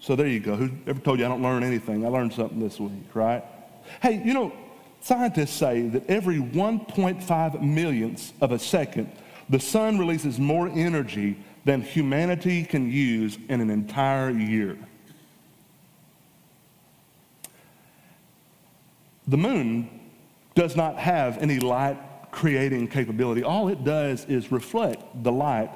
So 0.00 0.14
there 0.14 0.28
you 0.28 0.40
go. 0.40 0.54
Who 0.54 0.70
ever 0.86 1.00
told 1.00 1.18
you 1.18 1.24
I 1.24 1.28
don't 1.28 1.42
learn 1.42 1.62
anything? 1.62 2.04
I 2.04 2.08
learned 2.08 2.32
something 2.32 2.60
this 2.60 2.78
week, 2.78 3.14
right? 3.14 3.44
Hey, 4.00 4.22
you 4.24 4.32
know, 4.32 4.52
scientists 5.00 5.54
say 5.54 5.88
that 5.88 6.08
every 6.08 6.38
1.5 6.38 7.62
millionths 7.62 8.32
of 8.40 8.52
a 8.52 8.58
second, 8.58 9.10
the 9.48 9.58
sun 9.58 9.98
releases 9.98 10.38
more 10.38 10.68
energy 10.68 11.36
than 11.64 11.82
humanity 11.82 12.64
can 12.64 12.90
use 12.90 13.38
in 13.48 13.60
an 13.60 13.70
entire 13.70 14.30
year. 14.30 14.78
The 19.26 19.36
moon 19.36 19.90
does 20.54 20.76
not 20.76 20.96
have 20.96 21.38
any 21.38 21.58
light 21.58 21.98
creating 22.30 22.88
capability. 22.88 23.42
All 23.42 23.68
it 23.68 23.84
does 23.84 24.24
is 24.26 24.50
reflect 24.52 25.02
the 25.22 25.32
light 25.32 25.70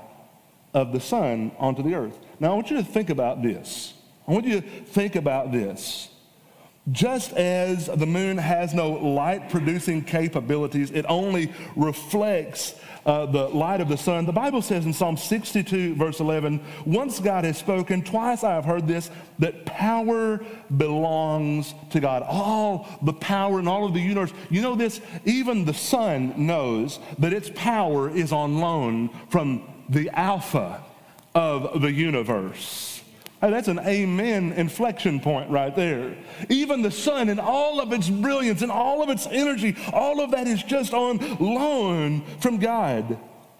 of 0.74 0.92
the 0.92 1.00
sun 1.00 1.52
onto 1.58 1.82
the 1.82 1.94
earth. 1.94 2.18
Now, 2.40 2.52
I 2.52 2.54
want 2.54 2.70
you 2.70 2.76
to 2.76 2.84
think 2.84 3.10
about 3.10 3.42
this. 3.42 3.94
I 4.26 4.32
want 4.32 4.46
you 4.46 4.60
to 4.60 4.66
think 4.66 5.16
about 5.16 5.52
this. 5.52 6.08
Just 6.90 7.32
as 7.34 7.86
the 7.86 8.06
moon 8.06 8.38
has 8.38 8.74
no 8.74 8.90
light 8.90 9.50
producing 9.50 10.02
capabilities, 10.02 10.90
it 10.90 11.04
only 11.08 11.52
reflects 11.76 12.74
uh, 13.06 13.26
the 13.26 13.48
light 13.48 13.80
of 13.80 13.88
the 13.88 13.96
sun. 13.96 14.26
The 14.26 14.32
Bible 14.32 14.62
says 14.62 14.84
in 14.84 14.92
Psalm 14.92 15.16
62, 15.16 15.94
verse 15.94 16.18
11, 16.18 16.60
once 16.84 17.20
God 17.20 17.44
has 17.44 17.56
spoken, 17.58 18.02
twice 18.02 18.42
I 18.42 18.54
have 18.54 18.64
heard 18.64 18.88
this, 18.88 19.10
that 19.38 19.64
power 19.64 20.44
belongs 20.76 21.74
to 21.90 22.00
God. 22.00 22.22
All 22.22 22.88
the 23.02 23.12
power 23.12 23.60
in 23.60 23.68
all 23.68 23.84
of 23.84 23.94
the 23.94 24.00
universe. 24.00 24.32
You 24.50 24.62
know 24.62 24.74
this? 24.74 25.00
Even 25.24 25.64
the 25.64 25.74
sun 25.74 26.46
knows 26.46 26.98
that 27.18 27.32
its 27.32 27.50
power 27.54 28.10
is 28.10 28.32
on 28.32 28.58
loan 28.58 29.10
from 29.28 29.71
the 29.88 30.10
Alpha 30.10 30.82
of 31.34 31.80
the 31.80 31.92
universe. 31.92 33.02
Hey, 33.40 33.50
that's 33.50 33.66
an 33.66 33.80
amen 33.80 34.52
inflection 34.52 35.18
point 35.18 35.50
right 35.50 35.74
there. 35.74 36.14
Even 36.48 36.82
the 36.82 36.92
sun 36.92 37.28
and 37.28 37.40
all 37.40 37.80
of 37.80 37.92
its 37.92 38.08
brilliance 38.08 38.62
and 38.62 38.70
all 38.70 39.02
of 39.02 39.08
its 39.08 39.26
energy, 39.26 39.76
all 39.92 40.20
of 40.20 40.30
that 40.30 40.46
is 40.46 40.62
just 40.62 40.94
on 40.94 41.18
loan 41.38 42.22
from 42.38 42.58
God. 42.58 43.18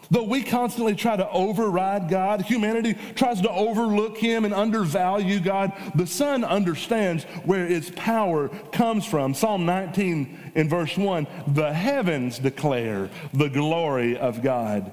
Though 0.08 0.22
we 0.22 0.44
constantly 0.44 0.94
try 0.94 1.16
to 1.16 1.28
override 1.30 2.08
God, 2.08 2.42
humanity 2.42 2.94
tries 3.16 3.40
to 3.40 3.50
overlook 3.50 4.18
Him 4.18 4.44
and 4.44 4.54
undervalue 4.54 5.40
God, 5.40 5.72
the 5.94 6.06
Sun 6.06 6.44
understands 6.44 7.24
where 7.44 7.66
its 7.66 7.90
power 7.96 8.50
comes 8.70 9.04
from. 9.04 9.34
Psalm 9.34 9.66
19 9.66 10.52
in 10.54 10.68
verse 10.68 10.96
1 10.96 11.26
the 11.48 11.72
heavens 11.72 12.38
declare 12.38 13.10
the 13.32 13.48
glory 13.48 14.16
of 14.16 14.42
God 14.42 14.92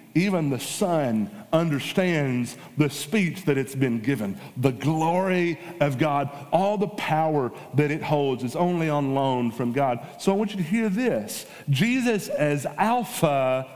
Even 0.13 0.49
the 0.49 0.59
sun 0.59 1.31
understands 1.53 2.57
the 2.77 2.89
speech 2.89 3.45
that 3.45 3.57
it's 3.57 3.75
been 3.75 4.01
given. 4.01 4.37
The 4.57 4.71
glory 4.71 5.59
of 5.79 5.97
God, 5.97 6.29
all 6.51 6.77
the 6.77 6.87
power 6.87 7.51
that 7.75 7.91
it 7.91 8.03
holds 8.03 8.43
is 8.43 8.55
only 8.55 8.89
on 8.89 9.15
loan 9.15 9.51
from 9.51 9.71
God. 9.71 10.05
So 10.19 10.31
I 10.31 10.35
want 10.35 10.51
you 10.51 10.57
to 10.57 10.63
hear 10.63 10.89
this 10.89 11.45
Jesus, 11.69 12.27
as 12.27 12.65
Alpha, 12.65 13.67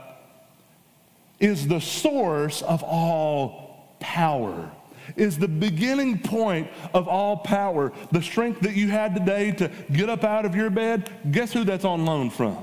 is 1.40 1.68
the 1.68 1.80
source 1.80 2.62
of 2.62 2.82
all 2.82 3.96
power 4.00 4.70
is 5.14 5.38
the 5.38 5.48
beginning 5.48 6.18
point 6.18 6.68
of 6.92 7.06
all 7.06 7.36
power. 7.36 7.92
The 8.10 8.22
strength 8.22 8.60
that 8.60 8.74
you 8.74 8.88
had 8.88 9.14
today 9.14 9.52
to 9.52 9.70
get 9.92 10.10
up 10.10 10.24
out 10.24 10.44
of 10.44 10.56
your 10.56 10.70
bed, 10.70 11.10
guess 11.30 11.52
who 11.52 11.62
that's 11.62 11.84
on 11.84 12.04
loan 12.04 12.30
from? 12.30 12.58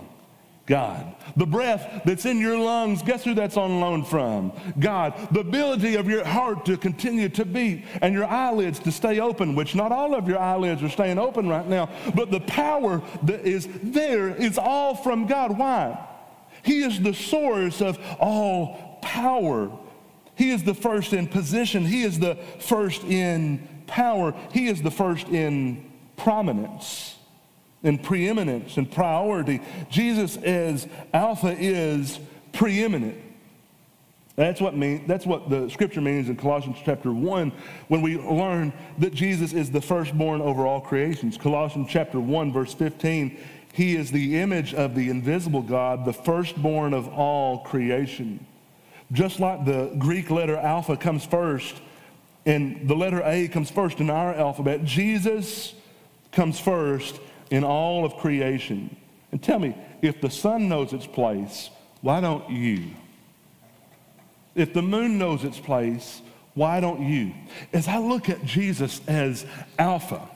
God. 0.65 1.15
The 1.35 1.45
breath 1.45 2.03
that's 2.05 2.25
in 2.25 2.39
your 2.39 2.57
lungs, 2.57 3.01
guess 3.01 3.25
who 3.25 3.33
that's 3.33 3.57
on 3.57 3.81
loan 3.81 4.05
from? 4.05 4.53
God. 4.79 5.13
The 5.31 5.41
ability 5.41 5.95
of 5.95 6.07
your 6.07 6.23
heart 6.23 6.65
to 6.67 6.77
continue 6.77 7.27
to 7.29 7.43
beat 7.43 7.83
and 8.01 8.13
your 8.13 8.25
eyelids 8.25 8.79
to 8.79 8.91
stay 8.91 9.19
open, 9.19 9.55
which 9.55 9.75
not 9.75 9.91
all 9.91 10.15
of 10.15 10.27
your 10.27 10.39
eyelids 10.39 10.81
are 10.81 10.89
staying 10.89 11.19
open 11.19 11.49
right 11.49 11.67
now, 11.67 11.89
but 12.15 12.31
the 12.31 12.39
power 12.41 13.01
that 13.23 13.41
is 13.41 13.67
there 13.83 14.29
is 14.29 14.57
all 14.57 14.95
from 14.95 15.25
God. 15.27 15.57
Why? 15.57 15.99
He 16.63 16.83
is 16.83 17.01
the 17.01 17.13
source 17.13 17.81
of 17.81 17.99
all 18.19 18.99
power. 19.01 19.69
He 20.35 20.49
is 20.49 20.63
the 20.63 20.73
first 20.73 21.11
in 21.11 21.27
position, 21.27 21.85
He 21.85 22.03
is 22.03 22.19
the 22.19 22.35
first 22.59 23.03
in 23.03 23.67
power, 23.85 24.33
He 24.53 24.67
is 24.67 24.81
the 24.81 24.91
first 24.91 25.27
in 25.27 25.91
prominence 26.15 27.12
and 27.83 28.01
preeminence 28.01 28.77
and 28.77 28.89
priority. 28.89 29.61
Jesus 29.89 30.37
as 30.37 30.87
Alpha 31.13 31.55
is 31.57 32.19
preeminent. 32.53 33.17
That's 34.35 34.59
what 34.59 34.75
mean, 34.75 35.05
that's 35.05 35.27
what 35.27 35.49
the 35.49 35.69
scripture 35.69 36.01
means 36.01 36.27
in 36.27 36.37
Colossians 36.37 36.77
chapter 36.83 37.11
1 37.11 37.51
when 37.87 38.01
we 38.01 38.17
learn 38.17 38.73
that 38.97 39.13
Jesus 39.13 39.53
is 39.53 39.69
the 39.69 39.81
firstborn 39.81 40.41
over 40.41 40.65
all 40.65 40.81
creations. 40.81 41.37
Colossians 41.37 41.87
chapter 41.89 42.19
1 42.19 42.51
verse 42.51 42.73
15, 42.73 43.37
he 43.73 43.95
is 43.95 44.11
the 44.11 44.39
image 44.39 44.73
of 44.73 44.95
the 44.95 45.09
invisible 45.09 45.61
God, 45.61 46.05
the 46.05 46.13
firstborn 46.13 46.95
of 46.95 47.07
all 47.09 47.59
creation. 47.59 48.43
Just 49.11 49.39
like 49.39 49.65
the 49.65 49.93
Greek 49.99 50.31
letter 50.31 50.57
alpha 50.57 50.97
comes 50.97 51.25
first 51.25 51.75
and 52.45 52.87
the 52.89 52.95
letter 52.95 53.21
A 53.23 53.47
comes 53.47 53.69
first 53.69 53.99
in 53.99 54.09
our 54.09 54.33
alphabet, 54.33 54.83
Jesus 54.83 55.75
comes 56.31 56.59
first 56.59 57.19
in 57.53 57.63
all 57.63 58.03
of 58.03 58.17
creation. 58.17 58.95
And 59.31 59.41
tell 59.41 59.59
me, 59.59 59.77
if 60.01 60.19
the 60.19 60.29
sun 60.31 60.67
knows 60.67 60.91
its 60.91 61.05
place, 61.05 61.69
why 62.01 62.19
don't 62.19 62.49
you? 62.49 62.89
If 64.55 64.73
the 64.73 64.81
moon 64.81 65.19
knows 65.19 65.43
its 65.43 65.59
place, 65.59 66.23
why 66.55 66.79
don't 66.79 67.07
you? 67.07 67.31
As 67.71 67.87
I 67.87 67.99
look 67.99 68.27
at 68.27 68.43
Jesus 68.43 69.01
as 69.07 69.45
Alpha, 69.77 70.27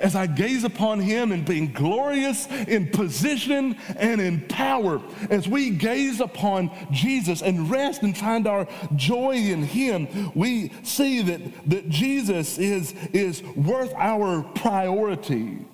as 0.00 0.16
I 0.16 0.26
gaze 0.26 0.64
upon 0.64 0.98
him 0.98 1.30
in 1.30 1.44
being 1.44 1.72
glorious 1.72 2.48
in 2.48 2.88
position 2.88 3.76
and 3.96 4.20
in 4.20 4.40
power, 4.48 5.00
as 5.30 5.46
we 5.46 5.70
gaze 5.70 6.20
upon 6.20 6.72
Jesus 6.90 7.42
and 7.42 7.70
rest 7.70 8.02
and 8.02 8.16
find 8.18 8.48
our 8.48 8.66
joy 8.96 9.36
in 9.36 9.62
him, 9.62 10.32
we 10.34 10.72
see 10.82 11.22
that, 11.22 11.70
that 11.70 11.88
Jesus 11.88 12.58
is, 12.58 12.92
is 13.12 13.40
worth 13.54 13.94
our 13.94 14.42
priority. 14.42 15.64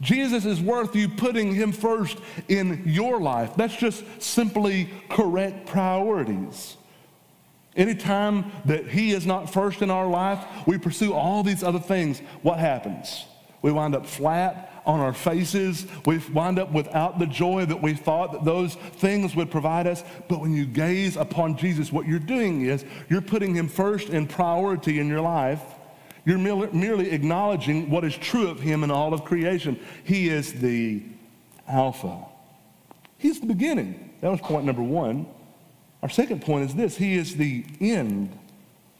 Jesus 0.00 0.44
is 0.44 0.60
worth 0.60 0.94
you 0.94 1.08
putting 1.08 1.54
him 1.54 1.72
first 1.72 2.18
in 2.48 2.82
your 2.86 3.20
life. 3.20 3.54
That's 3.56 3.76
just 3.76 4.04
simply 4.22 4.88
correct 5.08 5.66
priorities. 5.66 6.76
Anytime 7.76 8.50
that 8.64 8.88
he 8.88 9.12
is 9.12 9.26
not 9.26 9.52
first 9.52 9.82
in 9.82 9.90
our 9.90 10.06
life, 10.06 10.44
we 10.66 10.78
pursue 10.78 11.12
all 11.12 11.42
these 11.42 11.62
other 11.62 11.78
things. 11.78 12.20
What 12.42 12.58
happens? 12.58 13.24
We 13.62 13.72
wind 13.72 13.94
up 13.94 14.06
flat 14.06 14.82
on 14.86 15.00
our 15.00 15.12
faces. 15.12 15.86
We 16.06 16.18
wind 16.32 16.58
up 16.58 16.72
without 16.72 17.18
the 17.18 17.26
joy 17.26 17.66
that 17.66 17.82
we 17.82 17.94
thought 17.94 18.32
that 18.32 18.44
those 18.44 18.74
things 18.74 19.36
would 19.36 19.50
provide 19.50 19.86
us. 19.86 20.02
But 20.28 20.40
when 20.40 20.54
you 20.54 20.64
gaze 20.64 21.16
upon 21.16 21.56
Jesus, 21.56 21.92
what 21.92 22.06
you're 22.06 22.18
doing 22.18 22.62
is 22.62 22.84
you're 23.08 23.20
putting 23.20 23.54
him 23.54 23.68
first 23.68 24.08
in 24.08 24.26
priority 24.26 24.98
in 24.98 25.08
your 25.08 25.20
life 25.20 25.60
you're 26.24 26.38
merely 26.38 27.10
acknowledging 27.10 27.90
what 27.90 28.04
is 28.04 28.16
true 28.16 28.48
of 28.48 28.60
him 28.60 28.84
in 28.84 28.90
all 28.90 29.14
of 29.14 29.24
creation. 29.24 29.78
He 30.04 30.28
is 30.28 30.52
the 30.52 31.02
Alpha. 31.66 32.24
He's 33.16 33.40
the 33.40 33.46
beginning. 33.46 34.10
That 34.20 34.30
was 34.30 34.40
point 34.40 34.64
number 34.64 34.82
one. 34.82 35.26
Our 36.02 36.08
second 36.08 36.42
point 36.42 36.68
is 36.68 36.74
this 36.74 36.96
He 36.96 37.14
is 37.16 37.36
the 37.36 37.64
end. 37.80 38.36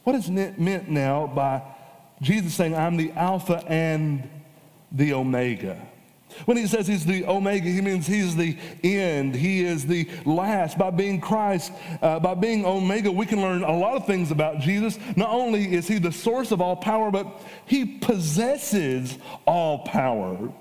What 0.03 0.15
is 0.15 0.29
meant 0.29 0.89
now 0.89 1.27
by 1.27 1.61
Jesus 2.21 2.53
saying, 2.53 2.75
I'm 2.75 2.97
the 2.97 3.11
Alpha 3.11 3.63
and 3.67 4.29
the 4.91 5.13
Omega? 5.13 5.79
When 6.45 6.57
he 6.57 6.67
says 6.67 6.87
he's 6.87 7.05
the 7.05 7.25
Omega, 7.25 7.69
he 7.69 7.81
means 7.81 8.07
he's 8.07 8.35
the 8.35 8.57
end. 8.83 9.35
He 9.35 9.63
is 9.63 9.85
the 9.85 10.07
last. 10.25 10.77
By 10.77 10.91
being 10.91 11.19
Christ, 11.19 11.71
uh, 12.01 12.19
by 12.19 12.35
being 12.35 12.65
Omega, 12.65 13.11
we 13.11 13.25
can 13.25 13.41
learn 13.41 13.63
a 13.63 13.75
lot 13.75 13.95
of 13.95 14.05
things 14.05 14.31
about 14.31 14.59
Jesus. 14.59 14.99
Not 15.15 15.29
only 15.29 15.73
is 15.73 15.87
he 15.87 15.97
the 15.97 16.11
source 16.11 16.51
of 16.51 16.61
all 16.61 16.75
power, 16.75 17.11
but 17.11 17.41
he 17.65 17.85
possesses 17.85 19.17
all 19.45 19.79
power. 19.79 20.51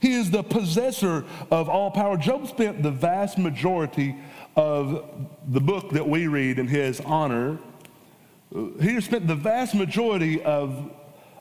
He 0.00 0.14
is 0.14 0.30
the 0.30 0.42
possessor 0.42 1.24
of 1.50 1.68
all 1.68 1.90
power. 1.90 2.16
Job 2.16 2.46
spent 2.46 2.82
the 2.82 2.90
vast 2.90 3.36
majority 3.38 4.16
of 4.56 5.04
the 5.48 5.60
book 5.60 5.90
that 5.90 6.08
we 6.08 6.26
read 6.26 6.58
in 6.58 6.66
his 6.66 7.00
honor. 7.00 7.58
He 8.80 9.00
spent 9.00 9.26
the 9.26 9.34
vast 9.34 9.74
majority 9.74 10.42
of, 10.42 10.90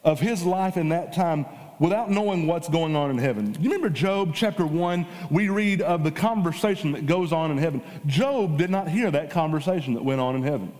of 0.03 0.19
his 0.19 0.43
life 0.43 0.75
in 0.75 0.89
that 0.89 1.13
time 1.13 1.45
without 1.79 2.09
knowing 2.09 2.47
what's 2.47 2.69
going 2.69 2.95
on 2.95 3.09
in 3.09 3.17
heaven. 3.17 3.55
You 3.59 3.69
remember 3.69 3.89
Job 3.89 4.33
chapter 4.33 4.65
1? 4.65 5.05
We 5.29 5.49
read 5.49 5.81
of 5.81 6.03
the 6.03 6.11
conversation 6.11 6.91
that 6.93 7.05
goes 7.05 7.31
on 7.31 7.51
in 7.51 7.57
heaven. 7.57 7.81
Job 8.05 8.57
did 8.57 8.69
not 8.69 8.87
hear 8.87 9.11
that 9.11 9.29
conversation 9.29 9.93
that 9.93 10.03
went 10.03 10.21
on 10.21 10.35
in 10.35 10.43
heaven. 10.43 10.73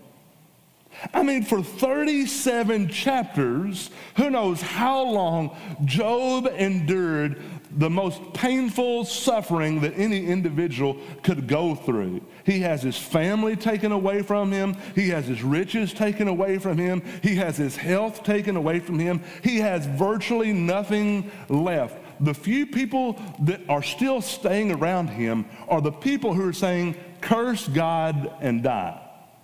I 1.14 1.22
mean, 1.22 1.44
for 1.44 1.62
37 1.62 2.90
chapters, 2.90 3.92
who 4.16 4.30
knows 4.30 4.62
how 4.62 5.04
long 5.04 5.56
Job 5.86 6.48
endured 6.48 7.42
the 7.72 7.90
most 7.90 8.22
painful 8.34 9.06
suffering 9.06 9.82
that 9.82 9.98
any 9.98 10.26
individual 10.26 10.98
could 11.24 11.48
go 11.48 11.76
through. 11.76 12.22
He 12.46 12.60
has 12.62 12.82
his 12.82 12.98
family 12.98 13.56
taken 13.56 13.92
away 13.92 14.22
from 14.22 14.52
him. 14.52 14.76
He 14.96 15.10
has 15.10 15.26
his 15.26 15.44
riches 15.44 15.94
taken 15.94 16.28
away 16.28 16.58
from 16.60 16.78
him. 16.78 17.04
He 17.22 17.36
has 17.36 17.58
his 17.58 17.76
health 17.76 18.24
taken 18.24 18.56
away 18.56 18.80
from 18.80 19.00
him. 19.00 19.22
He 19.44 19.58
has 19.58 19.86
virtually 19.86 20.54
nothing 20.54 21.32
left. 21.50 21.98
The 22.20 22.34
few 22.34 22.66
people 22.66 23.20
that 23.42 23.62
are 23.70 23.84
still 23.84 24.22
staying 24.22 24.72
around 24.72 25.08
him 25.08 25.46
are 25.68 25.82
the 25.82 25.92
people 25.92 26.34
who 26.34 26.48
are 26.48 26.54
saying, 26.54 26.96
curse 27.22 27.68
God 27.68 28.34
and 28.42 28.64
die. 28.64 29.00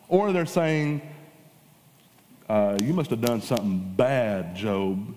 Or 0.07 0.31
they're 0.31 0.45
saying, 0.45 1.01
uh, 2.49 2.77
you 2.81 2.93
must 2.93 3.09
have 3.09 3.21
done 3.21 3.41
something 3.41 3.93
bad, 3.95 4.55
Job. 4.55 5.12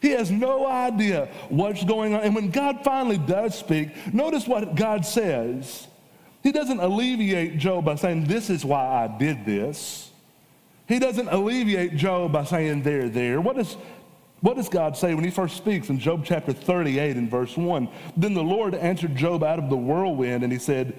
He 0.00 0.10
has 0.10 0.30
no 0.30 0.66
idea 0.66 1.28
what's 1.48 1.84
going 1.84 2.14
on. 2.14 2.22
And 2.22 2.34
when 2.34 2.50
God 2.50 2.84
finally 2.84 3.18
does 3.18 3.58
speak, 3.58 4.12
notice 4.12 4.46
what 4.46 4.74
God 4.74 5.04
says. 5.04 5.86
He 6.42 6.52
doesn't 6.52 6.78
alleviate 6.78 7.58
Job 7.58 7.84
by 7.84 7.96
saying, 7.96 8.24
This 8.24 8.50
is 8.50 8.64
why 8.64 8.86
I 8.86 9.18
did 9.18 9.44
this. 9.44 10.10
He 10.86 10.98
doesn't 10.98 11.28
alleviate 11.28 11.96
Job 11.96 12.32
by 12.32 12.44
saying, 12.44 12.82
There, 12.82 13.08
there. 13.08 13.40
What 13.40 13.56
does, 13.56 13.76
what 14.40 14.56
does 14.56 14.68
God 14.68 14.96
say 14.96 15.14
when 15.14 15.24
he 15.24 15.30
first 15.30 15.56
speaks 15.56 15.88
in 15.88 15.98
Job 15.98 16.24
chapter 16.24 16.52
38 16.52 17.16
and 17.16 17.30
verse 17.30 17.56
1? 17.56 17.88
Then 18.16 18.34
the 18.34 18.42
Lord 18.42 18.74
answered 18.74 19.16
Job 19.16 19.42
out 19.42 19.58
of 19.58 19.68
the 19.68 19.76
whirlwind, 19.76 20.44
and 20.44 20.52
he 20.52 20.58
said, 20.58 20.96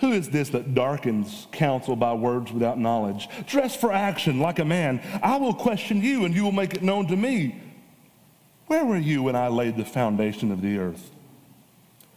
who 0.00 0.12
is 0.12 0.30
this 0.30 0.48
that 0.50 0.74
darkens 0.74 1.46
counsel 1.52 1.94
by 1.94 2.14
words 2.14 2.50
without 2.50 2.78
knowledge? 2.78 3.28
Dress 3.46 3.76
for 3.76 3.92
action 3.92 4.40
like 4.40 4.58
a 4.58 4.64
man. 4.64 5.00
I 5.22 5.36
will 5.36 5.52
question 5.52 6.02
you, 6.02 6.24
and 6.24 6.34
you 6.34 6.42
will 6.42 6.52
make 6.52 6.72
it 6.72 6.82
known 6.82 7.06
to 7.08 7.16
me. 7.16 7.60
Where 8.70 8.84
were 8.84 8.98
you 8.98 9.24
when 9.24 9.34
I 9.34 9.48
laid 9.48 9.76
the 9.76 9.84
foundation 9.84 10.52
of 10.52 10.62
the 10.62 10.78
earth? 10.78 11.10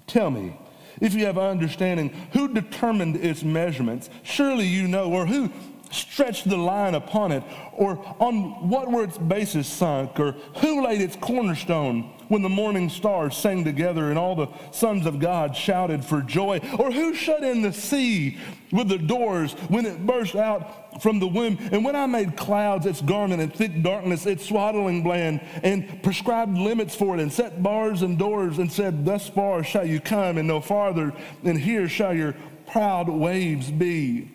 Tell 0.06 0.30
me, 0.30 0.56
if 1.02 1.16
you 1.16 1.26
have 1.26 1.36
understanding, 1.40 2.10
who 2.34 2.48
determined 2.48 3.16
its 3.16 3.42
measurements? 3.42 4.08
Surely 4.22 4.68
you 4.68 4.88
know, 4.88 5.12
or 5.12 5.26
who 5.26 5.50
stretched 5.94 6.50
the 6.50 6.58
line 6.58 6.96
upon 6.96 7.32
it, 7.32 7.44
or 7.74 8.04
on 8.20 8.70
what 8.70 8.92
were 8.92 9.04
its 9.04 9.18
bases 9.18 9.68
sunk, 9.68 10.20
or 10.20 10.34
who 10.58 10.84
laid 10.84 11.02
its 11.02 11.16
cornerstone 11.16 12.12
when 12.28 12.42
the 12.42 12.50
morning 12.50 12.90
stars 12.90 13.36
sang 13.36 13.64
together 13.64 14.10
and 14.10 14.18
all 14.18 14.36
the 14.36 14.48
sons 14.72 15.06
of 15.06 15.20
God 15.20 15.56
shouted 15.56 16.04
for 16.04 16.22
joy, 16.22 16.60
or 16.80 16.92
who 16.92 17.14
shut 17.14 17.44
in 17.44 17.62
the 17.62 17.74
sea 17.74 18.38
with 18.72 18.90
the 18.90 18.98
doors 18.98 19.54
when 19.70 19.86
it 19.86 20.06
burst 20.06 20.36
out 20.36 21.02
from 21.02 21.20
the 21.20 21.28
womb, 21.28 21.58
and 21.72 21.84
when 21.84 21.96
I 21.96 22.06
made 22.06 22.38
clouds 22.38 22.86
its 22.86 23.02
garment 23.02 23.42
and 23.42 23.54
thick 23.54 23.82
darkness 23.84 24.26
its 24.26 24.46
swaddling 24.46 25.04
bland, 25.04 25.42
and 25.64 26.02
prescribed 26.04 26.58
limits 26.58 26.96
for 26.96 27.16
it, 27.16 27.22
and 27.22 27.32
set 27.32 27.62
bars 27.62 28.02
and 28.02 28.18
doors, 28.18 28.58
and 28.58 28.72
said, 28.72 29.06
Thus 29.06 29.30
far 29.30 29.64
shall 29.64 29.86
you 29.86 30.00
come, 30.00 30.38
and 30.38 30.48
no 30.48 30.62
farther, 30.62 31.14
and 31.44 31.60
here 31.60 31.88
shall 31.88 32.14
your 32.14 32.36
proud 32.68 33.10
waves 33.10 33.70
be. 33.72 34.32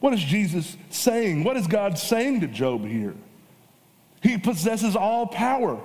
What 0.00 0.12
is 0.12 0.20
Jesus 0.20 0.76
saying? 0.90 1.44
What 1.44 1.56
is 1.56 1.66
God 1.66 1.98
saying 1.98 2.40
to 2.40 2.46
Job 2.46 2.86
here? 2.86 3.14
He 4.22 4.38
possesses 4.38 4.96
all 4.96 5.26
power. 5.26 5.80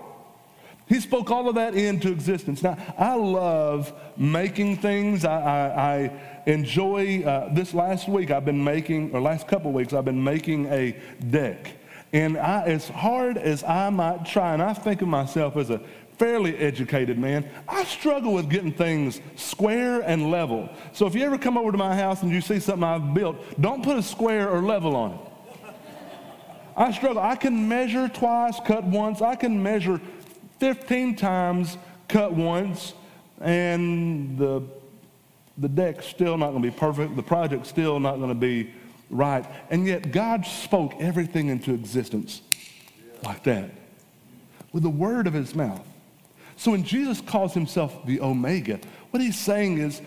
He 0.87 0.99
spoke 0.99 1.31
all 1.31 1.47
of 1.47 1.55
that 1.55 1.75
into 1.75 2.11
existence. 2.11 2.61
Now, 2.61 2.77
I 2.97 3.15
love 3.15 3.93
making 4.17 4.77
things. 4.77 5.25
I, 5.25 5.39
I, 5.39 5.93
I 5.93 6.21
enjoy, 6.45 7.23
uh, 7.23 7.53
this 7.53 7.73
last 7.73 8.07
week 8.07 8.31
I've 8.31 8.45
been 8.45 8.63
making, 8.63 9.13
or 9.13 9.21
last 9.21 9.47
couple 9.47 9.71
weeks, 9.71 9.93
I've 9.93 10.05
been 10.05 10.23
making 10.23 10.65
a 10.67 10.99
deck. 11.29 11.71
And 12.11 12.37
I, 12.37 12.63
as 12.65 12.89
hard 12.89 13.37
as 13.37 13.63
I 13.63 13.89
might 13.89 14.25
try, 14.25 14.53
and 14.53 14.61
I 14.61 14.73
think 14.73 15.01
of 15.01 15.07
myself 15.07 15.57
as 15.57 15.71
a 15.71 15.81
fairly 16.23 16.57
educated 16.57 17.19
man, 17.19 17.45
I 17.67 17.83
struggle 17.83 18.33
with 18.33 18.49
getting 18.49 18.71
things 18.71 19.19
square 19.35 19.99
and 19.99 20.31
level. 20.31 20.69
So 20.93 21.05
if 21.05 21.15
you 21.15 21.25
ever 21.25 21.37
come 21.37 21.57
over 21.57 21.69
to 21.69 21.77
my 21.77 21.93
house 21.93 22.23
and 22.23 22.31
you 22.31 22.39
see 22.39 22.61
something 22.61 22.81
I've 22.85 23.13
built, 23.13 23.35
don't 23.59 23.83
put 23.83 23.97
a 23.97 24.01
square 24.01 24.49
or 24.49 24.61
level 24.61 24.95
on 24.95 25.11
it. 25.11 25.19
I 26.77 26.93
struggle. 26.93 27.21
I 27.21 27.35
can 27.35 27.67
measure 27.67 28.07
twice, 28.07 28.57
cut 28.65 28.85
once. 28.85 29.21
I 29.21 29.35
can 29.35 29.61
measure 29.61 29.99
15 30.59 31.17
times, 31.17 31.77
cut 32.07 32.31
once, 32.31 32.93
and 33.41 34.37
the, 34.37 34.63
the 35.57 35.67
deck's 35.67 36.05
still 36.05 36.37
not 36.37 36.51
going 36.51 36.63
to 36.63 36.71
be 36.71 36.77
perfect. 36.77 37.17
The 37.17 37.23
project's 37.23 37.67
still 37.67 37.99
not 37.99 38.15
going 38.15 38.29
to 38.29 38.33
be 38.33 38.73
right. 39.09 39.45
And 39.69 39.85
yet 39.85 40.13
God 40.13 40.45
spoke 40.45 40.93
everything 41.01 41.49
into 41.49 41.73
existence 41.73 42.41
like 43.25 43.43
that 43.43 43.71
with 44.71 44.83
the 44.83 44.89
word 44.89 45.27
of 45.27 45.33
his 45.33 45.53
mouth. 45.53 45.85
So 46.63 46.71
when 46.71 46.85
Jesus 46.85 47.19
calls 47.19 47.53
himself 47.53 48.05
the 48.05 48.21
Omega, 48.21 48.79
what 49.11 49.21
he's 49.21 49.37
saying 49.37 49.79
is 49.79 50.01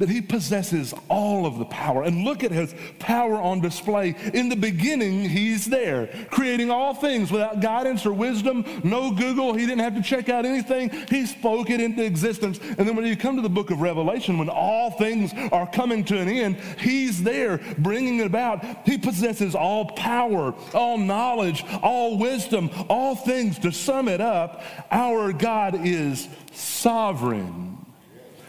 that 0.00 0.08
he 0.08 0.22
possesses 0.22 0.94
all 1.08 1.44
of 1.44 1.58
the 1.58 1.64
power. 1.66 2.02
And 2.02 2.24
look 2.24 2.42
at 2.42 2.50
his 2.50 2.74
power 2.98 3.34
on 3.34 3.60
display. 3.60 4.16
In 4.32 4.48
the 4.48 4.56
beginning, 4.56 5.28
he's 5.28 5.66
there, 5.66 6.08
creating 6.30 6.70
all 6.70 6.94
things 6.94 7.30
without 7.30 7.60
guidance 7.60 8.06
or 8.06 8.12
wisdom, 8.14 8.64
no 8.82 9.12
Google. 9.12 9.52
He 9.52 9.66
didn't 9.66 9.84
have 9.84 9.94
to 9.94 10.02
check 10.02 10.30
out 10.30 10.46
anything. 10.46 10.88
He 11.08 11.26
spoke 11.26 11.68
it 11.68 11.80
into 11.80 12.02
existence. 12.02 12.58
And 12.60 12.88
then 12.88 12.96
when 12.96 13.04
you 13.04 13.14
come 13.14 13.36
to 13.36 13.42
the 13.42 13.50
book 13.50 13.70
of 13.70 13.82
Revelation, 13.82 14.38
when 14.38 14.48
all 14.48 14.90
things 14.90 15.32
are 15.52 15.66
coming 15.66 16.02
to 16.04 16.18
an 16.18 16.28
end, 16.28 16.56
he's 16.78 17.22
there 17.22 17.60
bringing 17.78 18.20
it 18.20 18.26
about. 18.26 18.64
He 18.86 18.96
possesses 18.96 19.54
all 19.54 19.84
power, 19.84 20.54
all 20.72 20.96
knowledge, 20.96 21.62
all 21.82 22.16
wisdom, 22.16 22.70
all 22.88 23.14
things. 23.14 23.58
To 23.58 23.70
sum 23.70 24.08
it 24.08 24.22
up, 24.22 24.62
our 24.90 25.34
God 25.34 25.86
is 25.86 26.26
sovereign. 26.52 27.69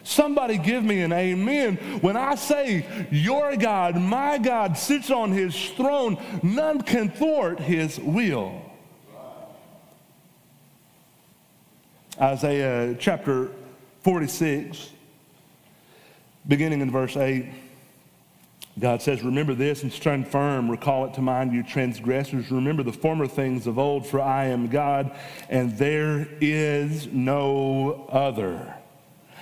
Somebody 0.04 0.58
give 0.58 0.84
me 0.84 1.02
an 1.02 1.14
amen. 1.14 1.78
When 2.02 2.18
I 2.18 2.36
say 2.36 3.08
your 3.12 3.56
God, 3.56 3.96
my 3.96 4.38
God 4.38 4.78
sits 4.78 5.12
on 5.12 5.32
his 5.32 5.56
throne, 5.72 6.18
none 6.44 6.82
can 6.82 7.10
thwart 7.10 7.60
his 7.60 8.00
will. 8.00 8.62
Isaiah 12.20 12.96
chapter 13.00 13.52
46, 14.04 14.92
beginning 16.48 16.82
in 16.82 16.92
verse 16.92 17.16
8. 17.18 17.46
God 18.80 19.02
says, 19.02 19.22
Remember 19.22 19.54
this 19.54 19.84
and 19.84 19.92
stand 19.92 20.28
firm. 20.28 20.70
Recall 20.70 21.06
it 21.06 21.14
to 21.16 21.22
mind, 21.22 21.54
you 21.54 21.62
transgressors. 21.62 22.52
Remember 22.52 22.84
the 22.84 22.94
former 22.94 23.28
things 23.28 23.68
of 23.68 23.78
old, 23.78 24.08
for 24.08 24.22
I 24.22 24.46
am 24.46 24.68
God, 24.68 25.12
and 25.50 25.78
there 25.78 26.28
is 26.40 27.08
no 27.08 28.08
other. 28.10 28.76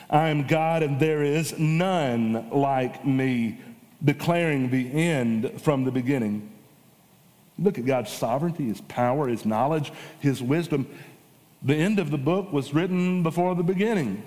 I 0.09 0.29
am 0.29 0.47
God 0.47 0.81
and 0.81 0.99
there 0.99 1.23
is 1.23 1.57
none 1.59 2.49
like 2.49 3.05
me, 3.05 3.59
declaring 4.03 4.69
the 4.69 4.91
end 4.91 5.61
from 5.61 5.83
the 5.83 5.91
beginning. 5.91 6.51
Look 7.59 7.77
at 7.77 7.85
God's 7.85 8.11
sovereignty, 8.11 8.65
His 8.65 8.81
power, 8.81 9.27
His 9.27 9.45
knowledge, 9.45 9.91
His 10.19 10.41
wisdom. 10.41 10.87
The 11.61 11.75
end 11.75 11.99
of 11.99 12.09
the 12.09 12.17
book 12.17 12.51
was 12.51 12.73
written 12.73 13.21
before 13.21 13.53
the 13.53 13.63
beginning. 13.63 14.23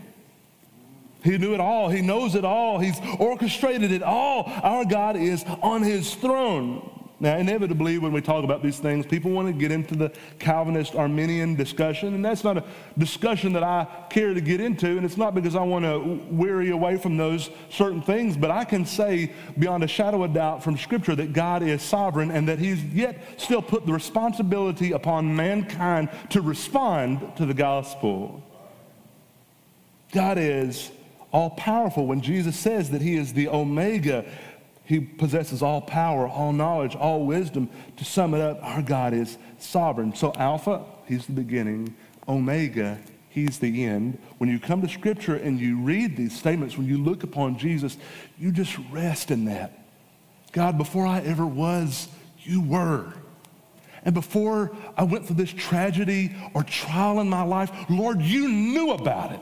He 1.25 1.39
knew 1.39 1.55
it 1.55 1.61
all. 1.61 1.89
He 1.89 2.03
knows 2.03 2.35
it 2.35 2.45
all. 2.45 2.79
He's 2.79 2.99
orchestrated 3.19 3.93
it 3.93 4.03
all. 4.03 4.45
Our 4.63 4.85
God 4.85 5.17
is 5.17 5.45
on 5.63 5.83
His 5.83 6.15
throne. 6.15 7.02
Now, 7.23 7.37
inevitably, 7.37 7.99
when 7.99 8.11
we 8.11 8.21
talk 8.21 8.43
about 8.43 8.65
these 8.65 8.81
things, 8.81 9.07
people 9.07 9.31
want 9.31 9.47
to 9.47 9.53
get 9.53 9.71
into 9.71 9.95
the 9.95 10.11
Calvinist 10.41 10.97
Arminian 10.97 11.55
discussion, 11.55 12.15
and 12.15 12.25
that's 12.25 12.43
not 12.43 12.57
a 12.57 12.65
discussion 12.99 13.53
that 13.53 13.63
I 13.63 13.87
care 14.11 14.35
to 14.35 14.41
get 14.41 14.61
into, 14.61 14.89
and 14.89 15.05
it's 15.05 15.17
not 15.17 15.33
because 15.33 15.55
I 15.55 15.63
want 15.63 15.85
to 15.85 16.01
weary 16.35 16.71
away 16.71 16.97
from 16.97 17.17
those 17.17 17.49
certain 17.71 18.03
things, 18.03 18.37
but 18.37 18.51
I 18.51 18.65
can 18.65 18.85
say 18.85 19.33
beyond 19.57 19.85
a 19.85 19.87
shadow 19.87 20.25
of 20.25 20.35
doubt 20.35 20.65
from 20.65 20.77
Scripture 20.77 21.15
that 21.15 21.33
God 21.33 21.63
is 21.63 21.81
sovereign 21.81 22.33
and 22.33 22.49
that 22.49 22.59
He's 22.59 22.83
yet 22.87 23.23
still 23.41 23.63
put 23.63 23.87
the 23.87 23.93
responsibility 23.93 24.91
upon 24.91 25.37
mankind 25.37 26.09
to 26.31 26.41
respond 26.41 27.37
to 27.37 27.47
the 27.47 27.55
gospel. 27.55 28.43
God 30.11 30.39
is 30.39 30.91
all 31.31 31.51
powerful 31.51 32.05
when 32.05 32.21
Jesus 32.21 32.59
says 32.59 32.91
that 32.91 33.01
He 33.01 33.15
is 33.15 33.33
the 33.33 33.47
Omega 33.47 34.25
he 34.93 35.01
possesses 35.01 35.63
all 35.63 35.81
power, 35.81 36.29
all 36.29 36.53
knowledge, 36.53 36.95
all 36.95 37.25
wisdom. 37.25 37.71
To 37.97 38.05
sum 38.05 38.35
it 38.35 38.43
up, 38.43 38.63
our 38.63 38.83
God 38.83 39.15
is 39.15 39.39
sovereign. 39.57 40.15
So, 40.15 40.35
Alpha, 40.35 40.85
He's 41.07 41.25
the 41.25 41.33
beginning. 41.33 41.97
Omega, 42.29 42.99
He's 43.31 43.59
the 43.59 43.87
end. 43.87 44.19
When 44.37 44.51
you 44.51 44.61
come 44.61 44.83
to 44.83 44.89
Scripture 44.91 45.37
and 45.37 45.59
you 45.59 45.81
read 45.81 46.15
these 46.15 46.39
statements, 46.39 46.77
when 46.77 46.87
you 46.87 46.99
look 47.03 47.23
upon 47.23 47.57
Jesus, 47.57 47.97
you 48.39 48.53
just 48.53 48.77
rest 48.91 49.31
in 49.31 49.47
that. 49.47 49.83
God, 50.53 50.77
before 50.77 51.07
I 51.07 51.21
ever 51.21 51.47
was, 51.47 52.09
you 52.43 52.61
were. 52.61 53.15
And 54.05 54.13
before 54.13 54.77
I 54.95 55.05
went 55.05 55.25
through 55.25 55.37
this 55.37 55.55
tragedy 55.55 56.37
or 56.53 56.65
trial 56.65 57.19
in 57.21 57.31
my 57.31 57.45
life, 57.45 57.71
Lord, 57.89 58.21
you 58.21 58.47
knew 58.47 58.93
about 58.93 59.33
it. 59.33 59.41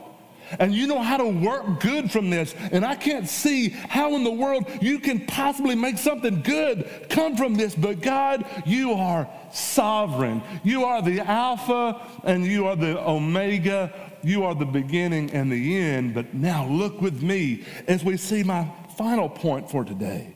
And 0.59 0.73
you 0.73 0.87
know 0.87 1.01
how 1.01 1.17
to 1.17 1.27
work 1.27 1.79
good 1.79 2.11
from 2.11 2.29
this. 2.29 2.53
And 2.71 2.85
I 2.85 2.95
can't 2.95 3.27
see 3.27 3.69
how 3.69 4.15
in 4.15 4.23
the 4.23 4.31
world 4.31 4.65
you 4.81 4.99
can 4.99 5.25
possibly 5.25 5.75
make 5.75 5.97
something 5.97 6.41
good 6.41 6.89
come 7.09 7.35
from 7.35 7.55
this. 7.55 7.75
But 7.75 8.01
God, 8.01 8.45
you 8.65 8.93
are 8.93 9.29
sovereign. 9.51 10.43
You 10.63 10.85
are 10.85 11.01
the 11.01 11.19
Alpha 11.19 12.01
and 12.23 12.45
you 12.45 12.67
are 12.67 12.75
the 12.75 12.99
Omega. 12.99 13.93
You 14.23 14.43
are 14.43 14.55
the 14.55 14.65
beginning 14.65 15.31
and 15.31 15.51
the 15.51 15.77
end. 15.77 16.13
But 16.13 16.33
now 16.33 16.67
look 16.67 17.01
with 17.01 17.21
me 17.21 17.65
as 17.87 18.03
we 18.03 18.17
see 18.17 18.43
my 18.43 18.71
final 18.97 19.29
point 19.29 19.69
for 19.69 19.83
today. 19.83 20.35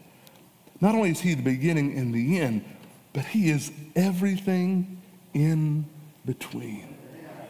Not 0.82 0.95
only 0.95 1.12
is 1.12 1.21
He 1.21 1.34
the 1.34 1.43
beginning 1.43 1.97
and 1.97 2.13
the 2.13 2.39
end, 2.39 2.65
but 3.13 3.25
He 3.25 3.49
is 3.49 3.71
everything 3.95 5.01
in 5.34 5.86
between. 6.25 6.97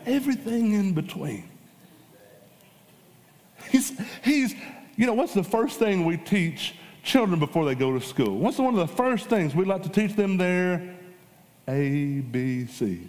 Everything 0.06 0.74
in 0.74 0.94
between. 0.94 1.50
He's, 3.76 4.02
he's, 4.24 4.56
you 4.96 5.06
know, 5.06 5.14
what's 5.14 5.34
the 5.34 5.44
first 5.44 5.80
thing 5.80 6.06
we 6.06 6.16
teach 6.16 6.76
children 7.04 7.40
before 7.40 7.66
they 7.66 7.76
go 7.76 7.98
to 7.98 8.06
school? 8.06 8.38
What's 8.38 8.58
one 8.58 8.74
of 8.74 8.88
the 8.88 8.96
first 8.96 9.28
things 9.28 9.54
we 9.54 9.66
like 9.66 9.84
to 9.84 9.90
teach 9.90 10.16
them 10.16 10.38
there? 10.38 10.96
ABCs. 11.68 13.08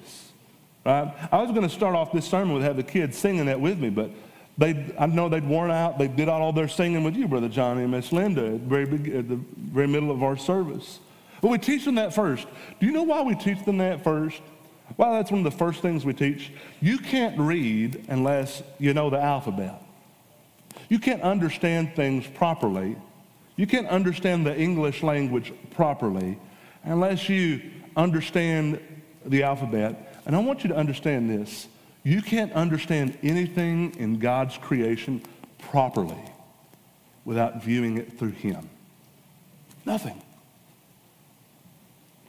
Right? 0.85 1.15
I 1.31 1.41
was 1.41 1.51
going 1.51 1.63
to 1.63 1.69
start 1.69 1.95
off 1.95 2.11
this 2.11 2.27
sermon 2.27 2.55
with 2.55 2.65
have 2.65 2.77
the 2.77 2.83
kids 2.83 3.17
singing 3.17 3.47
that 3.47 3.61
with 3.61 3.79
me, 3.79 3.91
but 3.91 4.11
they, 4.59 4.93
I 4.99 5.07
know 5.07 5.29
they'd 5.29 5.47
worn 5.47 5.71
out. 5.71 5.99
They 5.99 6.09
did 6.09 6.29
all 6.29 6.53
their 6.53 6.69
singing 6.69 7.05
with 7.05 7.15
you, 7.15 7.29
Brother 7.29 7.49
Johnny 7.49 7.83
and 7.83 7.93
Miss 7.93 8.11
Linda, 8.11 8.47
at 8.47 8.69
the, 8.69 8.85
very, 8.85 9.19
at 9.19 9.29
the 9.29 9.39
very 9.57 9.87
middle 9.87 10.11
of 10.11 10.25
our 10.25 10.37
service. 10.37 10.99
But 11.43 11.53
we 11.53 11.59
teach 11.59 11.85
them 11.85 11.95
that 11.95 12.13
first. 12.13 12.49
Do 12.81 12.87
you 12.87 12.93
know 12.93 13.05
why 13.05 13.23
we 13.23 13.37
teach 13.37 13.65
them 13.65 13.79
that 13.79 14.03
first? 14.03 14.41
Well, 14.97 15.13
that's 15.13 15.31
one 15.31 15.47
of 15.47 15.53
the 15.53 15.57
first 15.57 15.81
things 15.81 16.05
we 16.05 16.13
teach. 16.13 16.51
You 16.81 16.99
can't 16.99 17.39
read 17.39 18.05
unless 18.09 18.65
you 18.81 18.95
know 18.95 19.11
the 19.11 19.21
alphabet. 19.21 19.83
You 20.89 20.99
can't 20.99 21.23
understand 21.23 21.95
things 21.97 22.27
properly. 22.27 22.97
You 23.57 23.67
can't 23.67 23.89
understand 23.89 24.47
the 24.47 24.57
English 24.57 25.03
language 25.03 25.53
properly 25.71 26.39
unless 26.85 27.29
you 27.29 27.63
understand 27.97 28.81
the 29.25 29.43
alphabet. 29.43 30.15
And 30.27 30.37
I 30.37 30.39
want 30.41 30.63
you 30.63 30.69
to 30.69 30.77
understand 30.77 31.31
this. 31.31 31.67
You 32.05 32.23
can't 32.23 32.53
understand 32.53 33.19
anything 33.23 33.95
in 33.99 34.19
God's 34.19 34.59
creation 34.59 35.23
properly 35.59 36.23
without 37.25 37.63
viewing 37.63 37.99
it 37.99 38.19
through 38.19 38.31
Him. 38.31 38.69
Nothing. 39.85 40.23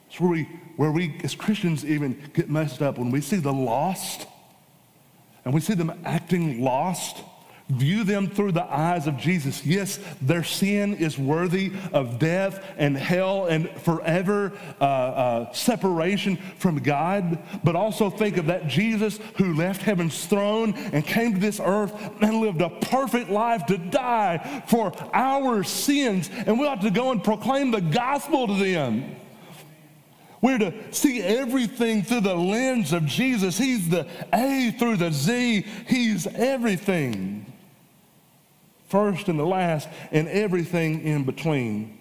It's 0.09 0.19
where 0.19 0.31
we, 0.31 0.43
where 0.77 0.91
we 0.91 1.19
as 1.23 1.35
Christians 1.35 1.85
even 1.85 2.19
get 2.33 2.49
messed 2.49 2.81
up 2.81 2.97
when 2.97 3.11
we 3.11 3.21
see 3.21 3.37
the 3.37 3.53
lost 3.53 4.25
and 5.45 5.53
we 5.53 5.61
see 5.61 5.75
them 5.75 5.93
acting 6.03 6.63
lost 6.63 7.23
View 7.69 8.05
them 8.05 8.29
through 8.29 8.53
the 8.53 8.63
eyes 8.63 9.07
of 9.07 9.17
Jesus. 9.17 9.65
Yes, 9.65 9.99
their 10.21 10.43
sin 10.45 10.93
is 10.93 11.17
worthy 11.17 11.73
of 11.91 12.17
death 12.17 12.63
and 12.77 12.95
hell 12.95 13.47
and 13.47 13.69
forever 13.81 14.53
uh, 14.79 14.83
uh, 14.85 15.51
separation 15.51 16.37
from 16.59 16.77
God, 16.79 17.37
but 17.65 17.75
also 17.75 18.09
think 18.09 18.37
of 18.37 18.45
that 18.45 18.69
Jesus 18.69 19.19
who 19.35 19.53
left 19.53 19.81
heaven's 19.81 20.25
throne 20.27 20.75
and 20.93 21.05
came 21.05 21.33
to 21.33 21.39
this 21.41 21.59
earth 21.59 21.93
and 22.21 22.39
lived 22.39 22.61
a 22.61 22.69
perfect 22.69 23.29
life 23.29 23.65
to 23.65 23.77
die 23.77 24.63
for 24.67 24.93
our 25.13 25.61
sins. 25.65 26.29
And 26.45 26.57
we 26.57 26.65
ought 26.65 26.81
to 26.81 26.91
go 26.91 27.11
and 27.11 27.21
proclaim 27.21 27.71
the 27.71 27.81
gospel 27.81 28.47
to 28.47 28.53
them. 28.53 29.13
We're 30.39 30.59
to 30.59 30.93
see 30.93 31.21
everything 31.21 32.03
through 32.03 32.21
the 32.21 32.35
lens 32.35 32.93
of 32.93 33.05
Jesus. 33.07 33.57
He's 33.57 33.89
the 33.89 34.07
A 34.31 34.73
through 34.79 34.97
the 34.97 35.11
Z, 35.11 35.65
He's 35.87 36.27
everything 36.27 37.46
first 38.87 39.27
and 39.27 39.37
the 39.37 39.45
last, 39.45 39.87
and 40.11 40.27
everything 40.27 41.01
in 41.01 41.23
between. 41.23 41.97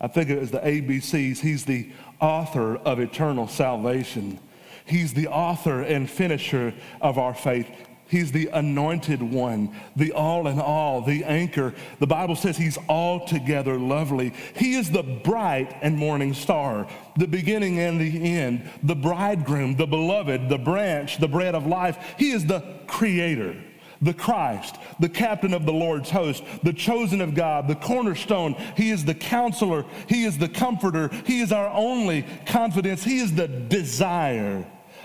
I 0.00 0.08
think 0.08 0.30
it 0.30 0.38
as 0.38 0.50
the 0.50 0.60
ABCs. 0.60 1.40
He's 1.40 1.64
the 1.64 1.90
author 2.20 2.76
of 2.76 3.00
eternal 3.00 3.48
salvation. 3.48 4.38
He's 4.86 5.12
the 5.12 5.28
author 5.28 5.82
and 5.82 6.08
finisher 6.08 6.74
of 7.00 7.18
our 7.18 7.34
faith. 7.34 7.68
He's 8.08 8.32
the 8.32 8.48
anointed 8.48 9.22
one, 9.22 9.72
the 9.94 10.10
all 10.10 10.48
in 10.48 10.58
all, 10.58 11.00
the 11.00 11.22
anchor. 11.22 11.74
The 12.00 12.08
Bible 12.08 12.34
says 12.34 12.56
he's 12.56 12.76
altogether 12.88 13.78
lovely. 13.78 14.32
He 14.56 14.74
is 14.74 14.90
the 14.90 15.04
bright 15.04 15.76
and 15.80 15.96
morning 15.96 16.34
star, 16.34 16.88
the 17.16 17.28
beginning 17.28 17.78
and 17.78 18.00
the 18.00 18.36
end, 18.36 18.68
the 18.82 18.96
bridegroom, 18.96 19.76
the 19.76 19.86
beloved, 19.86 20.48
the 20.48 20.58
branch, 20.58 21.18
the 21.18 21.28
bread 21.28 21.54
of 21.54 21.68
life. 21.68 22.14
He 22.18 22.32
is 22.32 22.46
the 22.46 22.80
creator 22.88 23.54
the 24.02 24.14
Christ, 24.14 24.76
the 24.98 25.08
captain 25.08 25.52
of 25.52 25.66
the 25.66 25.72
Lord's 25.72 26.10
host, 26.10 26.42
the 26.62 26.72
chosen 26.72 27.20
of 27.20 27.34
God, 27.34 27.68
the 27.68 27.74
cornerstone. 27.74 28.54
He 28.76 28.90
is 28.90 29.04
the 29.04 29.14
counselor. 29.14 29.84
He 30.08 30.24
is 30.24 30.38
the 30.38 30.48
comforter. 30.48 31.08
He 31.26 31.40
is 31.40 31.52
our 31.52 31.68
only 31.68 32.24
confidence. 32.46 33.04
He 33.04 33.18
is 33.18 33.34
the 33.34 33.48
desire 33.48 34.64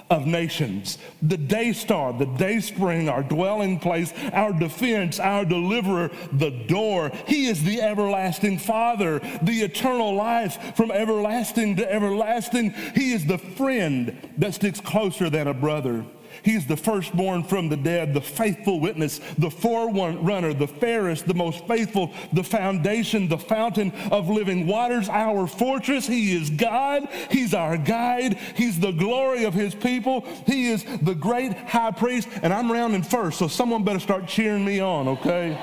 of 0.10 0.28
nations, 0.28 1.00
the 1.24 1.38
day 1.38 1.74
star, 1.74 2.14
the 2.14 2.26
day 2.26 2.60
spring, 2.60 3.10
our 3.10 3.24
dwelling 3.24 3.80
place, 3.80 4.14
our 4.34 4.54
defense, 4.54 5.20
our 5.20 5.44
deliverer, 5.44 6.12
the 6.32 6.52
door. 6.68 7.12
He 7.28 7.48
is 7.48 7.64
the 7.64 7.82
everlasting 7.82 8.60
Father, 8.60 9.20
the 9.42 9.62
eternal 9.64 10.14
life 10.14 10.76
from 10.76 10.92
everlasting 10.92 11.78
to 11.78 11.92
everlasting. 11.92 12.72
He 12.94 13.14
is 13.14 13.26
the 13.26 13.40
friend 13.40 14.16
that 14.38 14.54
sticks 14.54 14.80
closer 14.80 15.30
than 15.30 15.48
a 15.48 15.54
brother. 15.54 16.06
He's 16.46 16.68
the 16.68 16.78
firstborn 16.78 17.44
from 17.44 17.70
the 17.70 17.76
dead, 17.76 18.14
the 18.14 18.22
faithful 18.22 18.80
witness, 18.80 19.20
the 19.40 19.50
forerunner, 19.50 20.54
the 20.54 20.68
fairest, 20.68 21.28
the 21.28 21.34
most 21.34 21.68
faithful, 21.68 22.14
the 22.34 22.44
foundation, 22.44 23.28
the 23.28 23.40
fountain 23.40 23.92
of 24.12 24.30
living 24.30 24.68
waters, 24.68 25.10
our 25.10 25.48
fortress. 25.48 26.06
He 26.06 26.36
is 26.36 26.52
God. 26.52 27.10
He's 27.32 27.56
our 27.56 27.78
guide. 27.78 28.36
He's 28.56 28.80
the 28.80 28.92
glory 28.92 29.46
of 29.46 29.56
his 29.56 29.74
people. 29.74 30.22
He 30.46 30.68
is 30.68 30.86
the 31.02 31.16
great 31.16 31.54
high 31.54 31.92
priest. 31.92 32.30
And 32.44 32.54
I'm 32.54 32.72
rounding 32.72 33.02
first, 33.02 33.40
so 33.40 33.48
someone 33.48 33.84
better 33.84 34.00
start 34.00 34.28
cheering 34.28 34.64
me 34.64 34.80
on, 34.80 35.08
okay? 35.08 35.58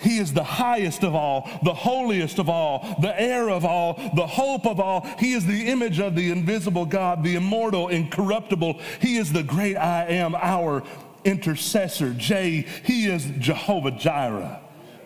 He 0.00 0.18
is 0.18 0.32
the 0.32 0.44
highest 0.44 1.02
of 1.02 1.14
all, 1.14 1.48
the 1.62 1.74
holiest 1.74 2.38
of 2.38 2.48
all, 2.48 2.96
the 3.00 3.20
heir 3.20 3.50
of 3.50 3.64
all, 3.64 3.94
the 4.14 4.26
hope 4.26 4.66
of 4.66 4.78
all. 4.80 5.06
He 5.18 5.32
is 5.32 5.44
the 5.44 5.68
image 5.68 5.98
of 5.98 6.14
the 6.14 6.30
invisible 6.30 6.86
God, 6.86 7.24
the 7.24 7.34
immortal, 7.34 7.88
incorruptible. 7.88 8.80
He 9.00 9.16
is 9.16 9.32
the 9.32 9.42
great 9.42 9.76
I 9.76 10.06
am, 10.06 10.34
our 10.36 10.84
intercessor. 11.24 12.14
J, 12.14 12.66
he 12.84 13.06
is 13.06 13.26
Jehovah 13.38 13.92
Jireh 13.92 14.60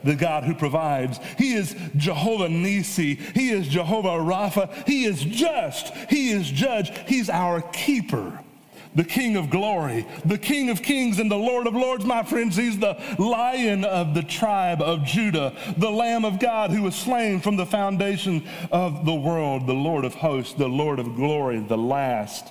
the 0.05 0.17
God 0.17 0.43
who 0.43 0.55
provides. 0.55 1.21
He 1.39 1.55
is 1.55 1.77
Jehovah 1.97 2.49
Nisi. 2.49 3.15
He 3.15 3.51
is 3.51 3.69
Jehovah 3.69 4.19
Rapha. 4.19 4.85
He 4.85 5.05
is 5.05 5.23
just. 5.23 5.95
He 6.11 6.31
is 6.31 6.51
judge. 6.51 6.91
He's 7.07 7.31
our 7.31 7.61
keeper 7.61 8.43
the 8.95 9.05
King 9.05 9.37
of 9.37 9.51
glory, 9.51 10.07
the 10.25 10.39
King 10.39 10.69
of 10.71 10.83
kings, 10.83 11.19
and 11.19 11.31
the 11.31 11.37
Lord 11.37 11.67
of 11.67 11.75
lords, 11.75 12.05
my 12.05 12.23
friends. 12.23 12.57
He's 12.57 12.79
the 12.79 13.01
lion 13.19 13.85
of 13.85 14.15
the 14.15 14.23
tribe 14.23 14.83
of 14.83 15.05
Judah, 15.05 15.55
the 15.77 15.91
Lamb 15.91 16.25
of 16.25 16.39
God 16.39 16.71
who 16.71 16.83
was 16.83 16.95
slain 16.95 17.41
from 17.41 17.57
the 17.57 17.67
foundation 17.67 18.47
of 18.71 19.05
the 19.05 19.15
world, 19.15 19.67
the 19.67 19.73
Lord 19.73 20.05
of 20.05 20.15
hosts, 20.15 20.55
the 20.55 20.69
Lord 20.69 20.99
of 20.99 21.17
glory, 21.17 21.59
the 21.61 21.79
last. 21.79 22.49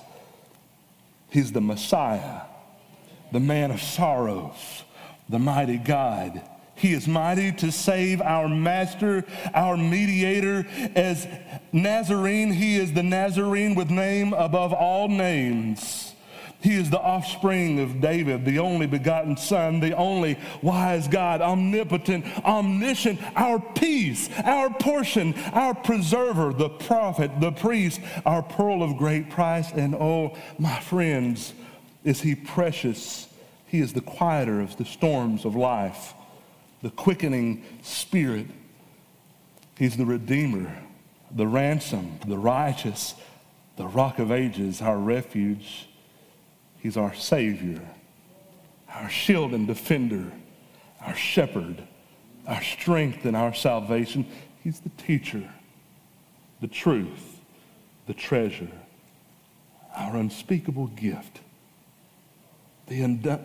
He's 1.30 1.52
the 1.52 1.60
Messiah, 1.60 2.42
the 3.30 3.40
man 3.40 3.70
of 3.70 3.80
sorrows, 3.80 4.84
the 5.28 5.38
mighty 5.38 5.78
God. 5.78 6.42
He 6.74 6.92
is 6.92 7.06
mighty 7.06 7.52
to 7.52 7.70
save 7.70 8.20
our 8.20 8.48
master, 8.48 9.24
our 9.54 9.76
mediator. 9.76 10.66
As 10.96 11.28
Nazarene, 11.72 12.52
he 12.52 12.76
is 12.76 12.92
the 12.92 13.04
Nazarene 13.04 13.76
with 13.76 13.88
name 13.88 14.32
above 14.32 14.72
all 14.72 15.08
names. 15.08 16.11
He 16.62 16.76
is 16.76 16.90
the 16.90 17.00
offspring 17.00 17.80
of 17.80 18.00
David, 18.00 18.44
the 18.44 18.60
only 18.60 18.86
begotten 18.86 19.36
Son, 19.36 19.80
the 19.80 19.96
only 19.96 20.38
wise 20.62 21.08
God, 21.08 21.40
omnipotent, 21.40 22.24
omniscient, 22.44 23.20
our 23.34 23.58
peace, 23.58 24.30
our 24.44 24.70
portion, 24.70 25.34
our 25.52 25.74
preserver, 25.74 26.52
the 26.52 26.68
prophet, 26.68 27.40
the 27.40 27.50
priest, 27.50 28.00
our 28.24 28.44
pearl 28.44 28.84
of 28.84 28.96
great 28.96 29.28
price. 29.28 29.72
And 29.72 29.96
oh, 29.96 30.36
my 30.56 30.78
friends, 30.78 31.52
is 32.04 32.20
he 32.20 32.36
precious? 32.36 33.26
He 33.66 33.80
is 33.80 33.92
the 33.92 34.00
quieter 34.00 34.60
of 34.60 34.76
the 34.76 34.84
storms 34.84 35.44
of 35.44 35.56
life, 35.56 36.14
the 36.80 36.90
quickening 36.90 37.64
spirit. 37.82 38.46
He's 39.76 39.96
the 39.96 40.06
redeemer, 40.06 40.78
the 41.34 41.48
ransom, 41.48 42.20
the 42.24 42.38
righteous, 42.38 43.14
the 43.76 43.88
rock 43.88 44.20
of 44.20 44.30
ages, 44.30 44.80
our 44.80 44.98
refuge. 44.98 45.88
He's 46.82 46.96
our 46.96 47.14
Savior, 47.14 47.80
our 48.92 49.08
shield 49.08 49.52
and 49.52 49.68
defender, 49.68 50.32
our 51.00 51.14
shepherd, 51.14 51.84
our 52.44 52.60
strength 52.60 53.24
and 53.24 53.36
our 53.36 53.54
salvation. 53.54 54.26
He's 54.64 54.80
the 54.80 54.88
teacher, 54.90 55.48
the 56.60 56.66
truth, 56.66 57.38
the 58.08 58.14
treasure, 58.14 58.72
our 59.96 60.16
unspeakable 60.16 60.88
gift, 60.88 61.38
the 62.88 63.04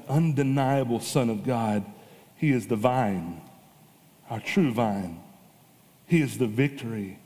undeniable 0.10 1.00
Son 1.00 1.30
of 1.30 1.46
God. 1.46 1.86
He 2.36 2.52
is 2.52 2.66
the 2.68 2.76
vine, 2.76 3.42
our 4.32 4.40
true 4.40 4.72
vine. 4.72 5.22
He 6.08 6.22
is 6.22 6.40
the 6.40 6.48
victory. 6.48 7.20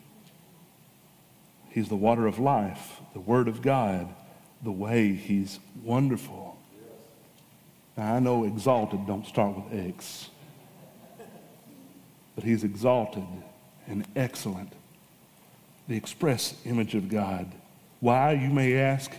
He's 1.69 1.87
the 1.87 1.95
water 1.95 2.27
of 2.27 2.37
life, 2.37 2.99
the 3.13 3.21
Word 3.21 3.47
of 3.47 3.61
God, 3.61 4.13
the 4.63 4.71
way. 4.71 5.13
He's 5.13 5.59
wonderful. 5.83 6.57
Now, 7.97 8.15
I 8.15 8.19
know 8.19 8.45
exalted 8.45 9.05
don't 9.05 9.25
start 9.27 9.55
with 9.55 9.87
X, 9.87 10.29
but 12.35 12.43
He's 12.43 12.63
exalted 12.63 13.27
and 13.87 14.05
excellent, 14.15 14.73
the 15.87 15.97
express 15.97 16.55
image 16.65 16.95
of 16.95 17.09
God. 17.09 17.51
Why, 17.99 18.33
you 18.33 18.49
may 18.49 18.77
ask? 18.77 19.11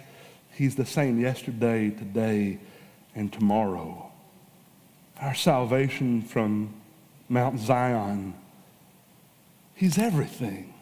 He's 0.54 0.74
the 0.74 0.86
same 0.86 1.20
yesterday, 1.20 1.90
today, 1.90 2.58
and 3.14 3.32
tomorrow. 3.32 4.10
Our 5.20 5.34
salvation 5.34 6.22
from 6.22 6.74
Mount 7.28 7.60
Zion, 7.60 8.34
He's 9.74 9.98
everything. 9.98 10.74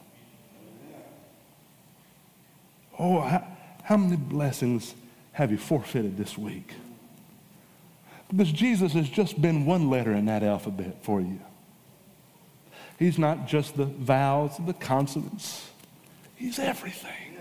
Oh, 2.99 3.21
how, 3.21 3.50
how 3.91 3.97
many 3.97 4.15
blessings 4.15 4.95
have 5.33 5.51
you 5.51 5.59
forfeited 5.59 6.17
this 6.17 6.39
week? 6.39 6.75
Because 8.29 8.53
Jesus 8.53 8.93
has 8.93 9.09
just 9.09 9.43
been 9.43 9.67
one 9.67 9.91
letter 9.91 10.13
in 10.13 10.27
that 10.27 10.45
alphabet 10.45 11.03
for 11.03 11.21
you. 11.21 11.41
He's 13.01 13.19
not 13.19 13.49
just 13.49 13.77
the 13.77 13.87
vowels, 13.87 14.61
and 14.61 14.69
the 14.69 14.75
consonants. 14.75 15.69
He's 16.37 16.61
everything. 16.61 17.37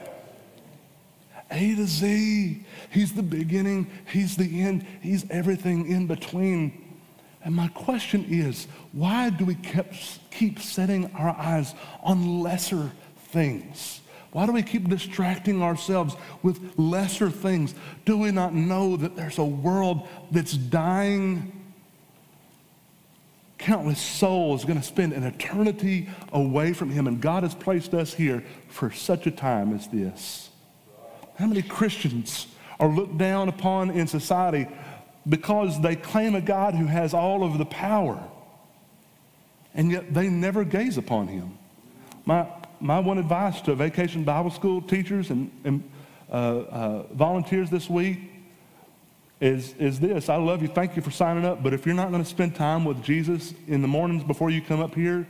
A 1.52 1.76
to 1.76 1.86
Z. 1.86 2.66
He's 2.90 3.14
the 3.14 3.22
beginning, 3.22 3.92
He's 4.12 4.36
the 4.36 4.62
end, 4.62 4.88
He's 5.04 5.30
everything 5.30 5.88
in 5.88 6.08
between. 6.08 6.98
And 7.44 7.54
my 7.54 7.68
question 7.68 8.26
is 8.28 8.66
why 8.92 9.30
do 9.30 9.46
we 9.46 9.54
kept, 9.54 10.18
keep 10.32 10.58
setting 10.60 11.12
our 11.14 11.30
eyes 11.30 11.76
on 12.02 12.42
lesser 12.42 12.92
things? 13.28 14.02
Why 14.32 14.46
do 14.46 14.52
we 14.52 14.62
keep 14.62 14.88
distracting 14.88 15.64
ourselves 15.64 16.16
with 16.44 16.78
lesser 16.78 17.32
things? 17.32 17.74
Do 18.06 18.18
we 18.18 18.32
not 18.32 18.54
know 18.54 18.96
that 18.98 19.16
there's 19.16 19.40
a 19.40 19.44
world 19.44 20.08
that's 20.32 20.54
dying? 20.54 21.52
Countless 23.58 24.00
souls 24.00 24.66
going 24.66 24.80
to 24.80 24.86
spend 24.86 25.14
an 25.14 25.24
eternity 25.24 26.10
away 26.32 26.74
from 26.74 26.92
Him, 26.92 27.08
and 27.08 27.20
God 27.20 27.44
has 27.44 27.56
placed 27.56 27.94
us 27.94 28.14
here 28.14 28.44
for 28.70 28.92
such 28.92 29.26
a 29.26 29.32
time 29.32 29.74
as 29.74 29.88
this. 29.88 30.50
How 31.38 31.48
many 31.48 31.62
Christians 31.62 32.48
are 32.80 32.90
looked 32.90 33.18
down 33.18 33.50
upon 33.50 33.90
in 33.92 34.08
society 34.08 34.68
because 35.28 35.82
they 35.82 35.96
claim 35.96 36.36
a 36.36 36.42
God 36.42 36.76
who 36.76 36.86
has 36.86 37.14
all 37.14 37.44
of 37.44 37.58
the 37.58 37.66
power, 37.66 38.22
and 39.74 39.92
yet 39.92 40.14
they 40.14 40.30
never 40.30 40.64
gaze 40.64 40.98
upon 40.98 41.28
him? 41.28 41.58
My, 42.26 42.48
my 42.80 43.00
one 43.00 43.18
advice 43.18 43.62
to 43.62 43.76
vacation 43.76 44.24
Bible 44.24 44.52
school 44.52 44.82
teachers 44.82 45.30
and, 45.30 45.52
and 45.64 45.92
uh, 46.32 46.34
uh, 46.34 47.04
volunteers 47.14 47.70
this 47.70 47.90
week 47.90 48.20
is, 49.42 49.74
is 49.74 50.00
this 50.00 50.30
I 50.30 50.36
love 50.36 50.62
you, 50.62 50.68
thank 50.68 50.96
you 50.96 51.02
for 51.02 51.12
signing 51.12 51.46
up, 51.46 51.64
but 51.64 51.74
if 51.74 51.86
you're 51.86 51.96
not 51.96 52.12
going 52.12 52.24
to 52.24 52.30
spend 52.30 52.56
time 52.56 52.86
with 52.86 53.02
Jesus 53.04 53.54
in 53.68 53.82
the 53.82 53.88
mornings 53.88 54.24
before 54.24 54.50
you 54.50 54.62
come 54.62 54.80
up 54.80 54.96
here, 54.96 55.28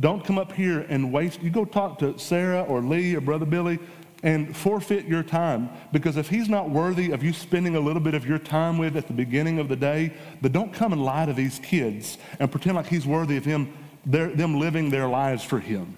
don't 0.00 0.24
come 0.24 0.38
up 0.38 0.52
here 0.52 0.80
and 0.88 1.12
waste. 1.12 1.42
You 1.42 1.50
go 1.50 1.64
talk 1.64 1.98
to 1.98 2.18
Sarah 2.18 2.62
or 2.62 2.80
Lee 2.80 3.14
or 3.14 3.20
Brother 3.20 3.44
Billy 3.44 3.78
and 4.22 4.56
forfeit 4.56 5.06
your 5.06 5.22
time. 5.22 5.68
Because 5.92 6.16
if 6.16 6.28
he's 6.28 6.48
not 6.48 6.70
worthy 6.70 7.10
of 7.10 7.22
you 7.22 7.32
spending 7.32 7.76
a 7.76 7.80
little 7.80 8.00
bit 8.00 8.14
of 8.14 8.26
your 8.26 8.38
time 8.38 8.78
with 8.78 8.96
at 8.96 9.06
the 9.06 9.12
beginning 9.12 9.58
of 9.58 9.68
the 9.68 9.76
day, 9.76 10.12
then 10.40 10.52
don't 10.52 10.72
come 10.72 10.92
and 10.92 11.04
lie 11.04 11.26
to 11.26 11.32
these 11.32 11.58
kids 11.58 12.18
and 12.38 12.50
pretend 12.50 12.76
like 12.76 12.86
he's 12.86 13.06
worthy 13.06 13.36
of 13.36 13.44
him, 13.44 13.72
them 14.06 14.58
living 14.58 14.90
their 14.90 15.08
lives 15.08 15.42
for 15.42 15.58
him. 15.58 15.96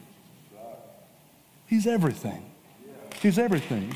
He's 1.67 1.87
everything. 1.87 2.51
He's 3.21 3.39
everything. 3.39 3.95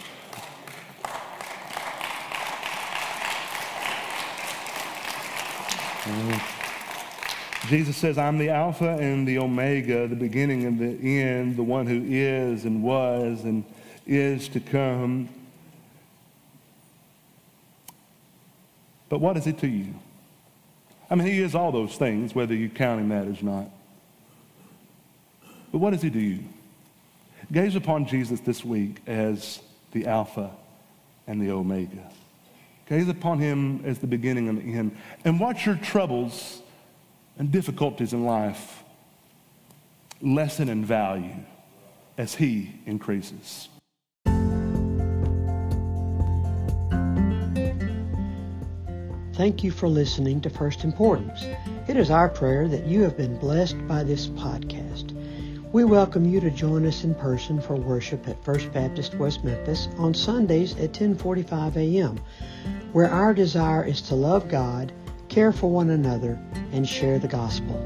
Mm. 6.05 6.59
Jesus 7.69 7.97
says, 7.97 8.17
I'm 8.17 8.39
the 8.39 8.49
Alpha 8.49 8.97
and 8.99 9.29
the 9.29 9.39
Omega, 9.39 10.09
the 10.09 10.17
beginning 10.17 10.65
and 10.65 10.79
the 10.79 11.21
end, 11.21 11.57
the 11.57 11.63
one 11.63 11.87
who 11.87 12.03
is 12.07 12.65
and 12.65 12.83
was 12.83 13.45
and 13.45 13.65
is 14.07 14.49
to 14.49 14.61
come. 14.61 15.29
But 19.11 19.21
what 19.21 19.37
is 19.37 19.47
it 19.47 19.59
to 19.59 19.69
you? 19.69 19.95
I 21.11 21.15
mean, 21.15 21.27
he 21.27 21.41
is 21.41 21.55
all 21.55 21.73
those 21.73 21.97
things, 21.97 22.35
whether 22.35 22.55
you 22.55 22.71
count 22.71 23.01
him 23.01 23.09
that 23.11 23.27
or 23.27 23.45
not. 23.45 23.71
But 25.71 25.79
what 25.79 25.93
is 25.93 26.01
he 26.01 26.11
to 26.11 26.19
you? 26.19 26.45
Gaze 27.51 27.77
upon 27.77 28.05
Jesus 28.05 28.41
this 28.41 28.63
week 28.63 29.01
as 29.07 29.61
the 29.93 30.07
Alpha 30.07 30.51
and 31.27 31.41
the 31.41 31.51
Omega. 31.51 32.11
Gaze 32.87 33.09
upon 33.09 33.39
him 33.39 33.83
as 33.85 33.99
the 33.99 34.07
beginning 34.07 34.49
and 34.49 34.59
the 34.59 34.79
end. 34.79 34.97
And 35.25 35.41
watch 35.41 35.65
your 35.65 35.77
troubles 35.77 36.63
and 37.39 37.51
difficulties 37.51 38.13
in 38.13 38.25
life 38.25 38.83
lessen 40.21 40.69
in 40.69 40.85
value 40.85 41.37
as 42.19 42.35
he 42.35 42.75
increases. 42.85 43.69
Thank 49.35 49.63
you 49.63 49.71
for 49.71 49.89
listening 49.89 50.41
to 50.41 50.51
First 50.51 50.83
Importance. 50.83 51.45
It 51.87 51.97
is 51.97 52.11
our 52.11 52.29
prayer 52.29 52.67
that 52.69 52.87
you 52.87 53.03
have 53.03 53.17
been 53.17 53.39
blessed 53.39 53.87
by 53.87 54.03
this 54.03 54.27
podcast. 54.27 55.08
We 55.71 55.85
welcome 55.85 56.25
you 56.25 56.41
to 56.41 56.51
join 56.51 56.87
us 56.87 57.05
in 57.05 57.15
person 57.15 57.61
for 57.61 57.75
worship 57.75 58.27
at 58.27 58.43
First 58.43 58.73
Baptist 58.73 59.15
West 59.17 59.45
Memphis 59.45 59.87
on 59.99 60.15
Sundays 60.15 60.75
at 60.79 60.95
10:45 60.95 61.77
a.m., 61.77 62.19
where 62.93 63.11
our 63.11 63.35
desire 63.35 63.85
is 63.85 64.01
to 64.03 64.15
love 64.15 64.49
God, 64.49 64.93
care 65.29 65.53
for 65.53 65.71
one 65.71 65.91
another, 65.91 66.39
and 66.73 66.89
share 66.89 67.19
the 67.19 67.29
gospel. 67.29 67.79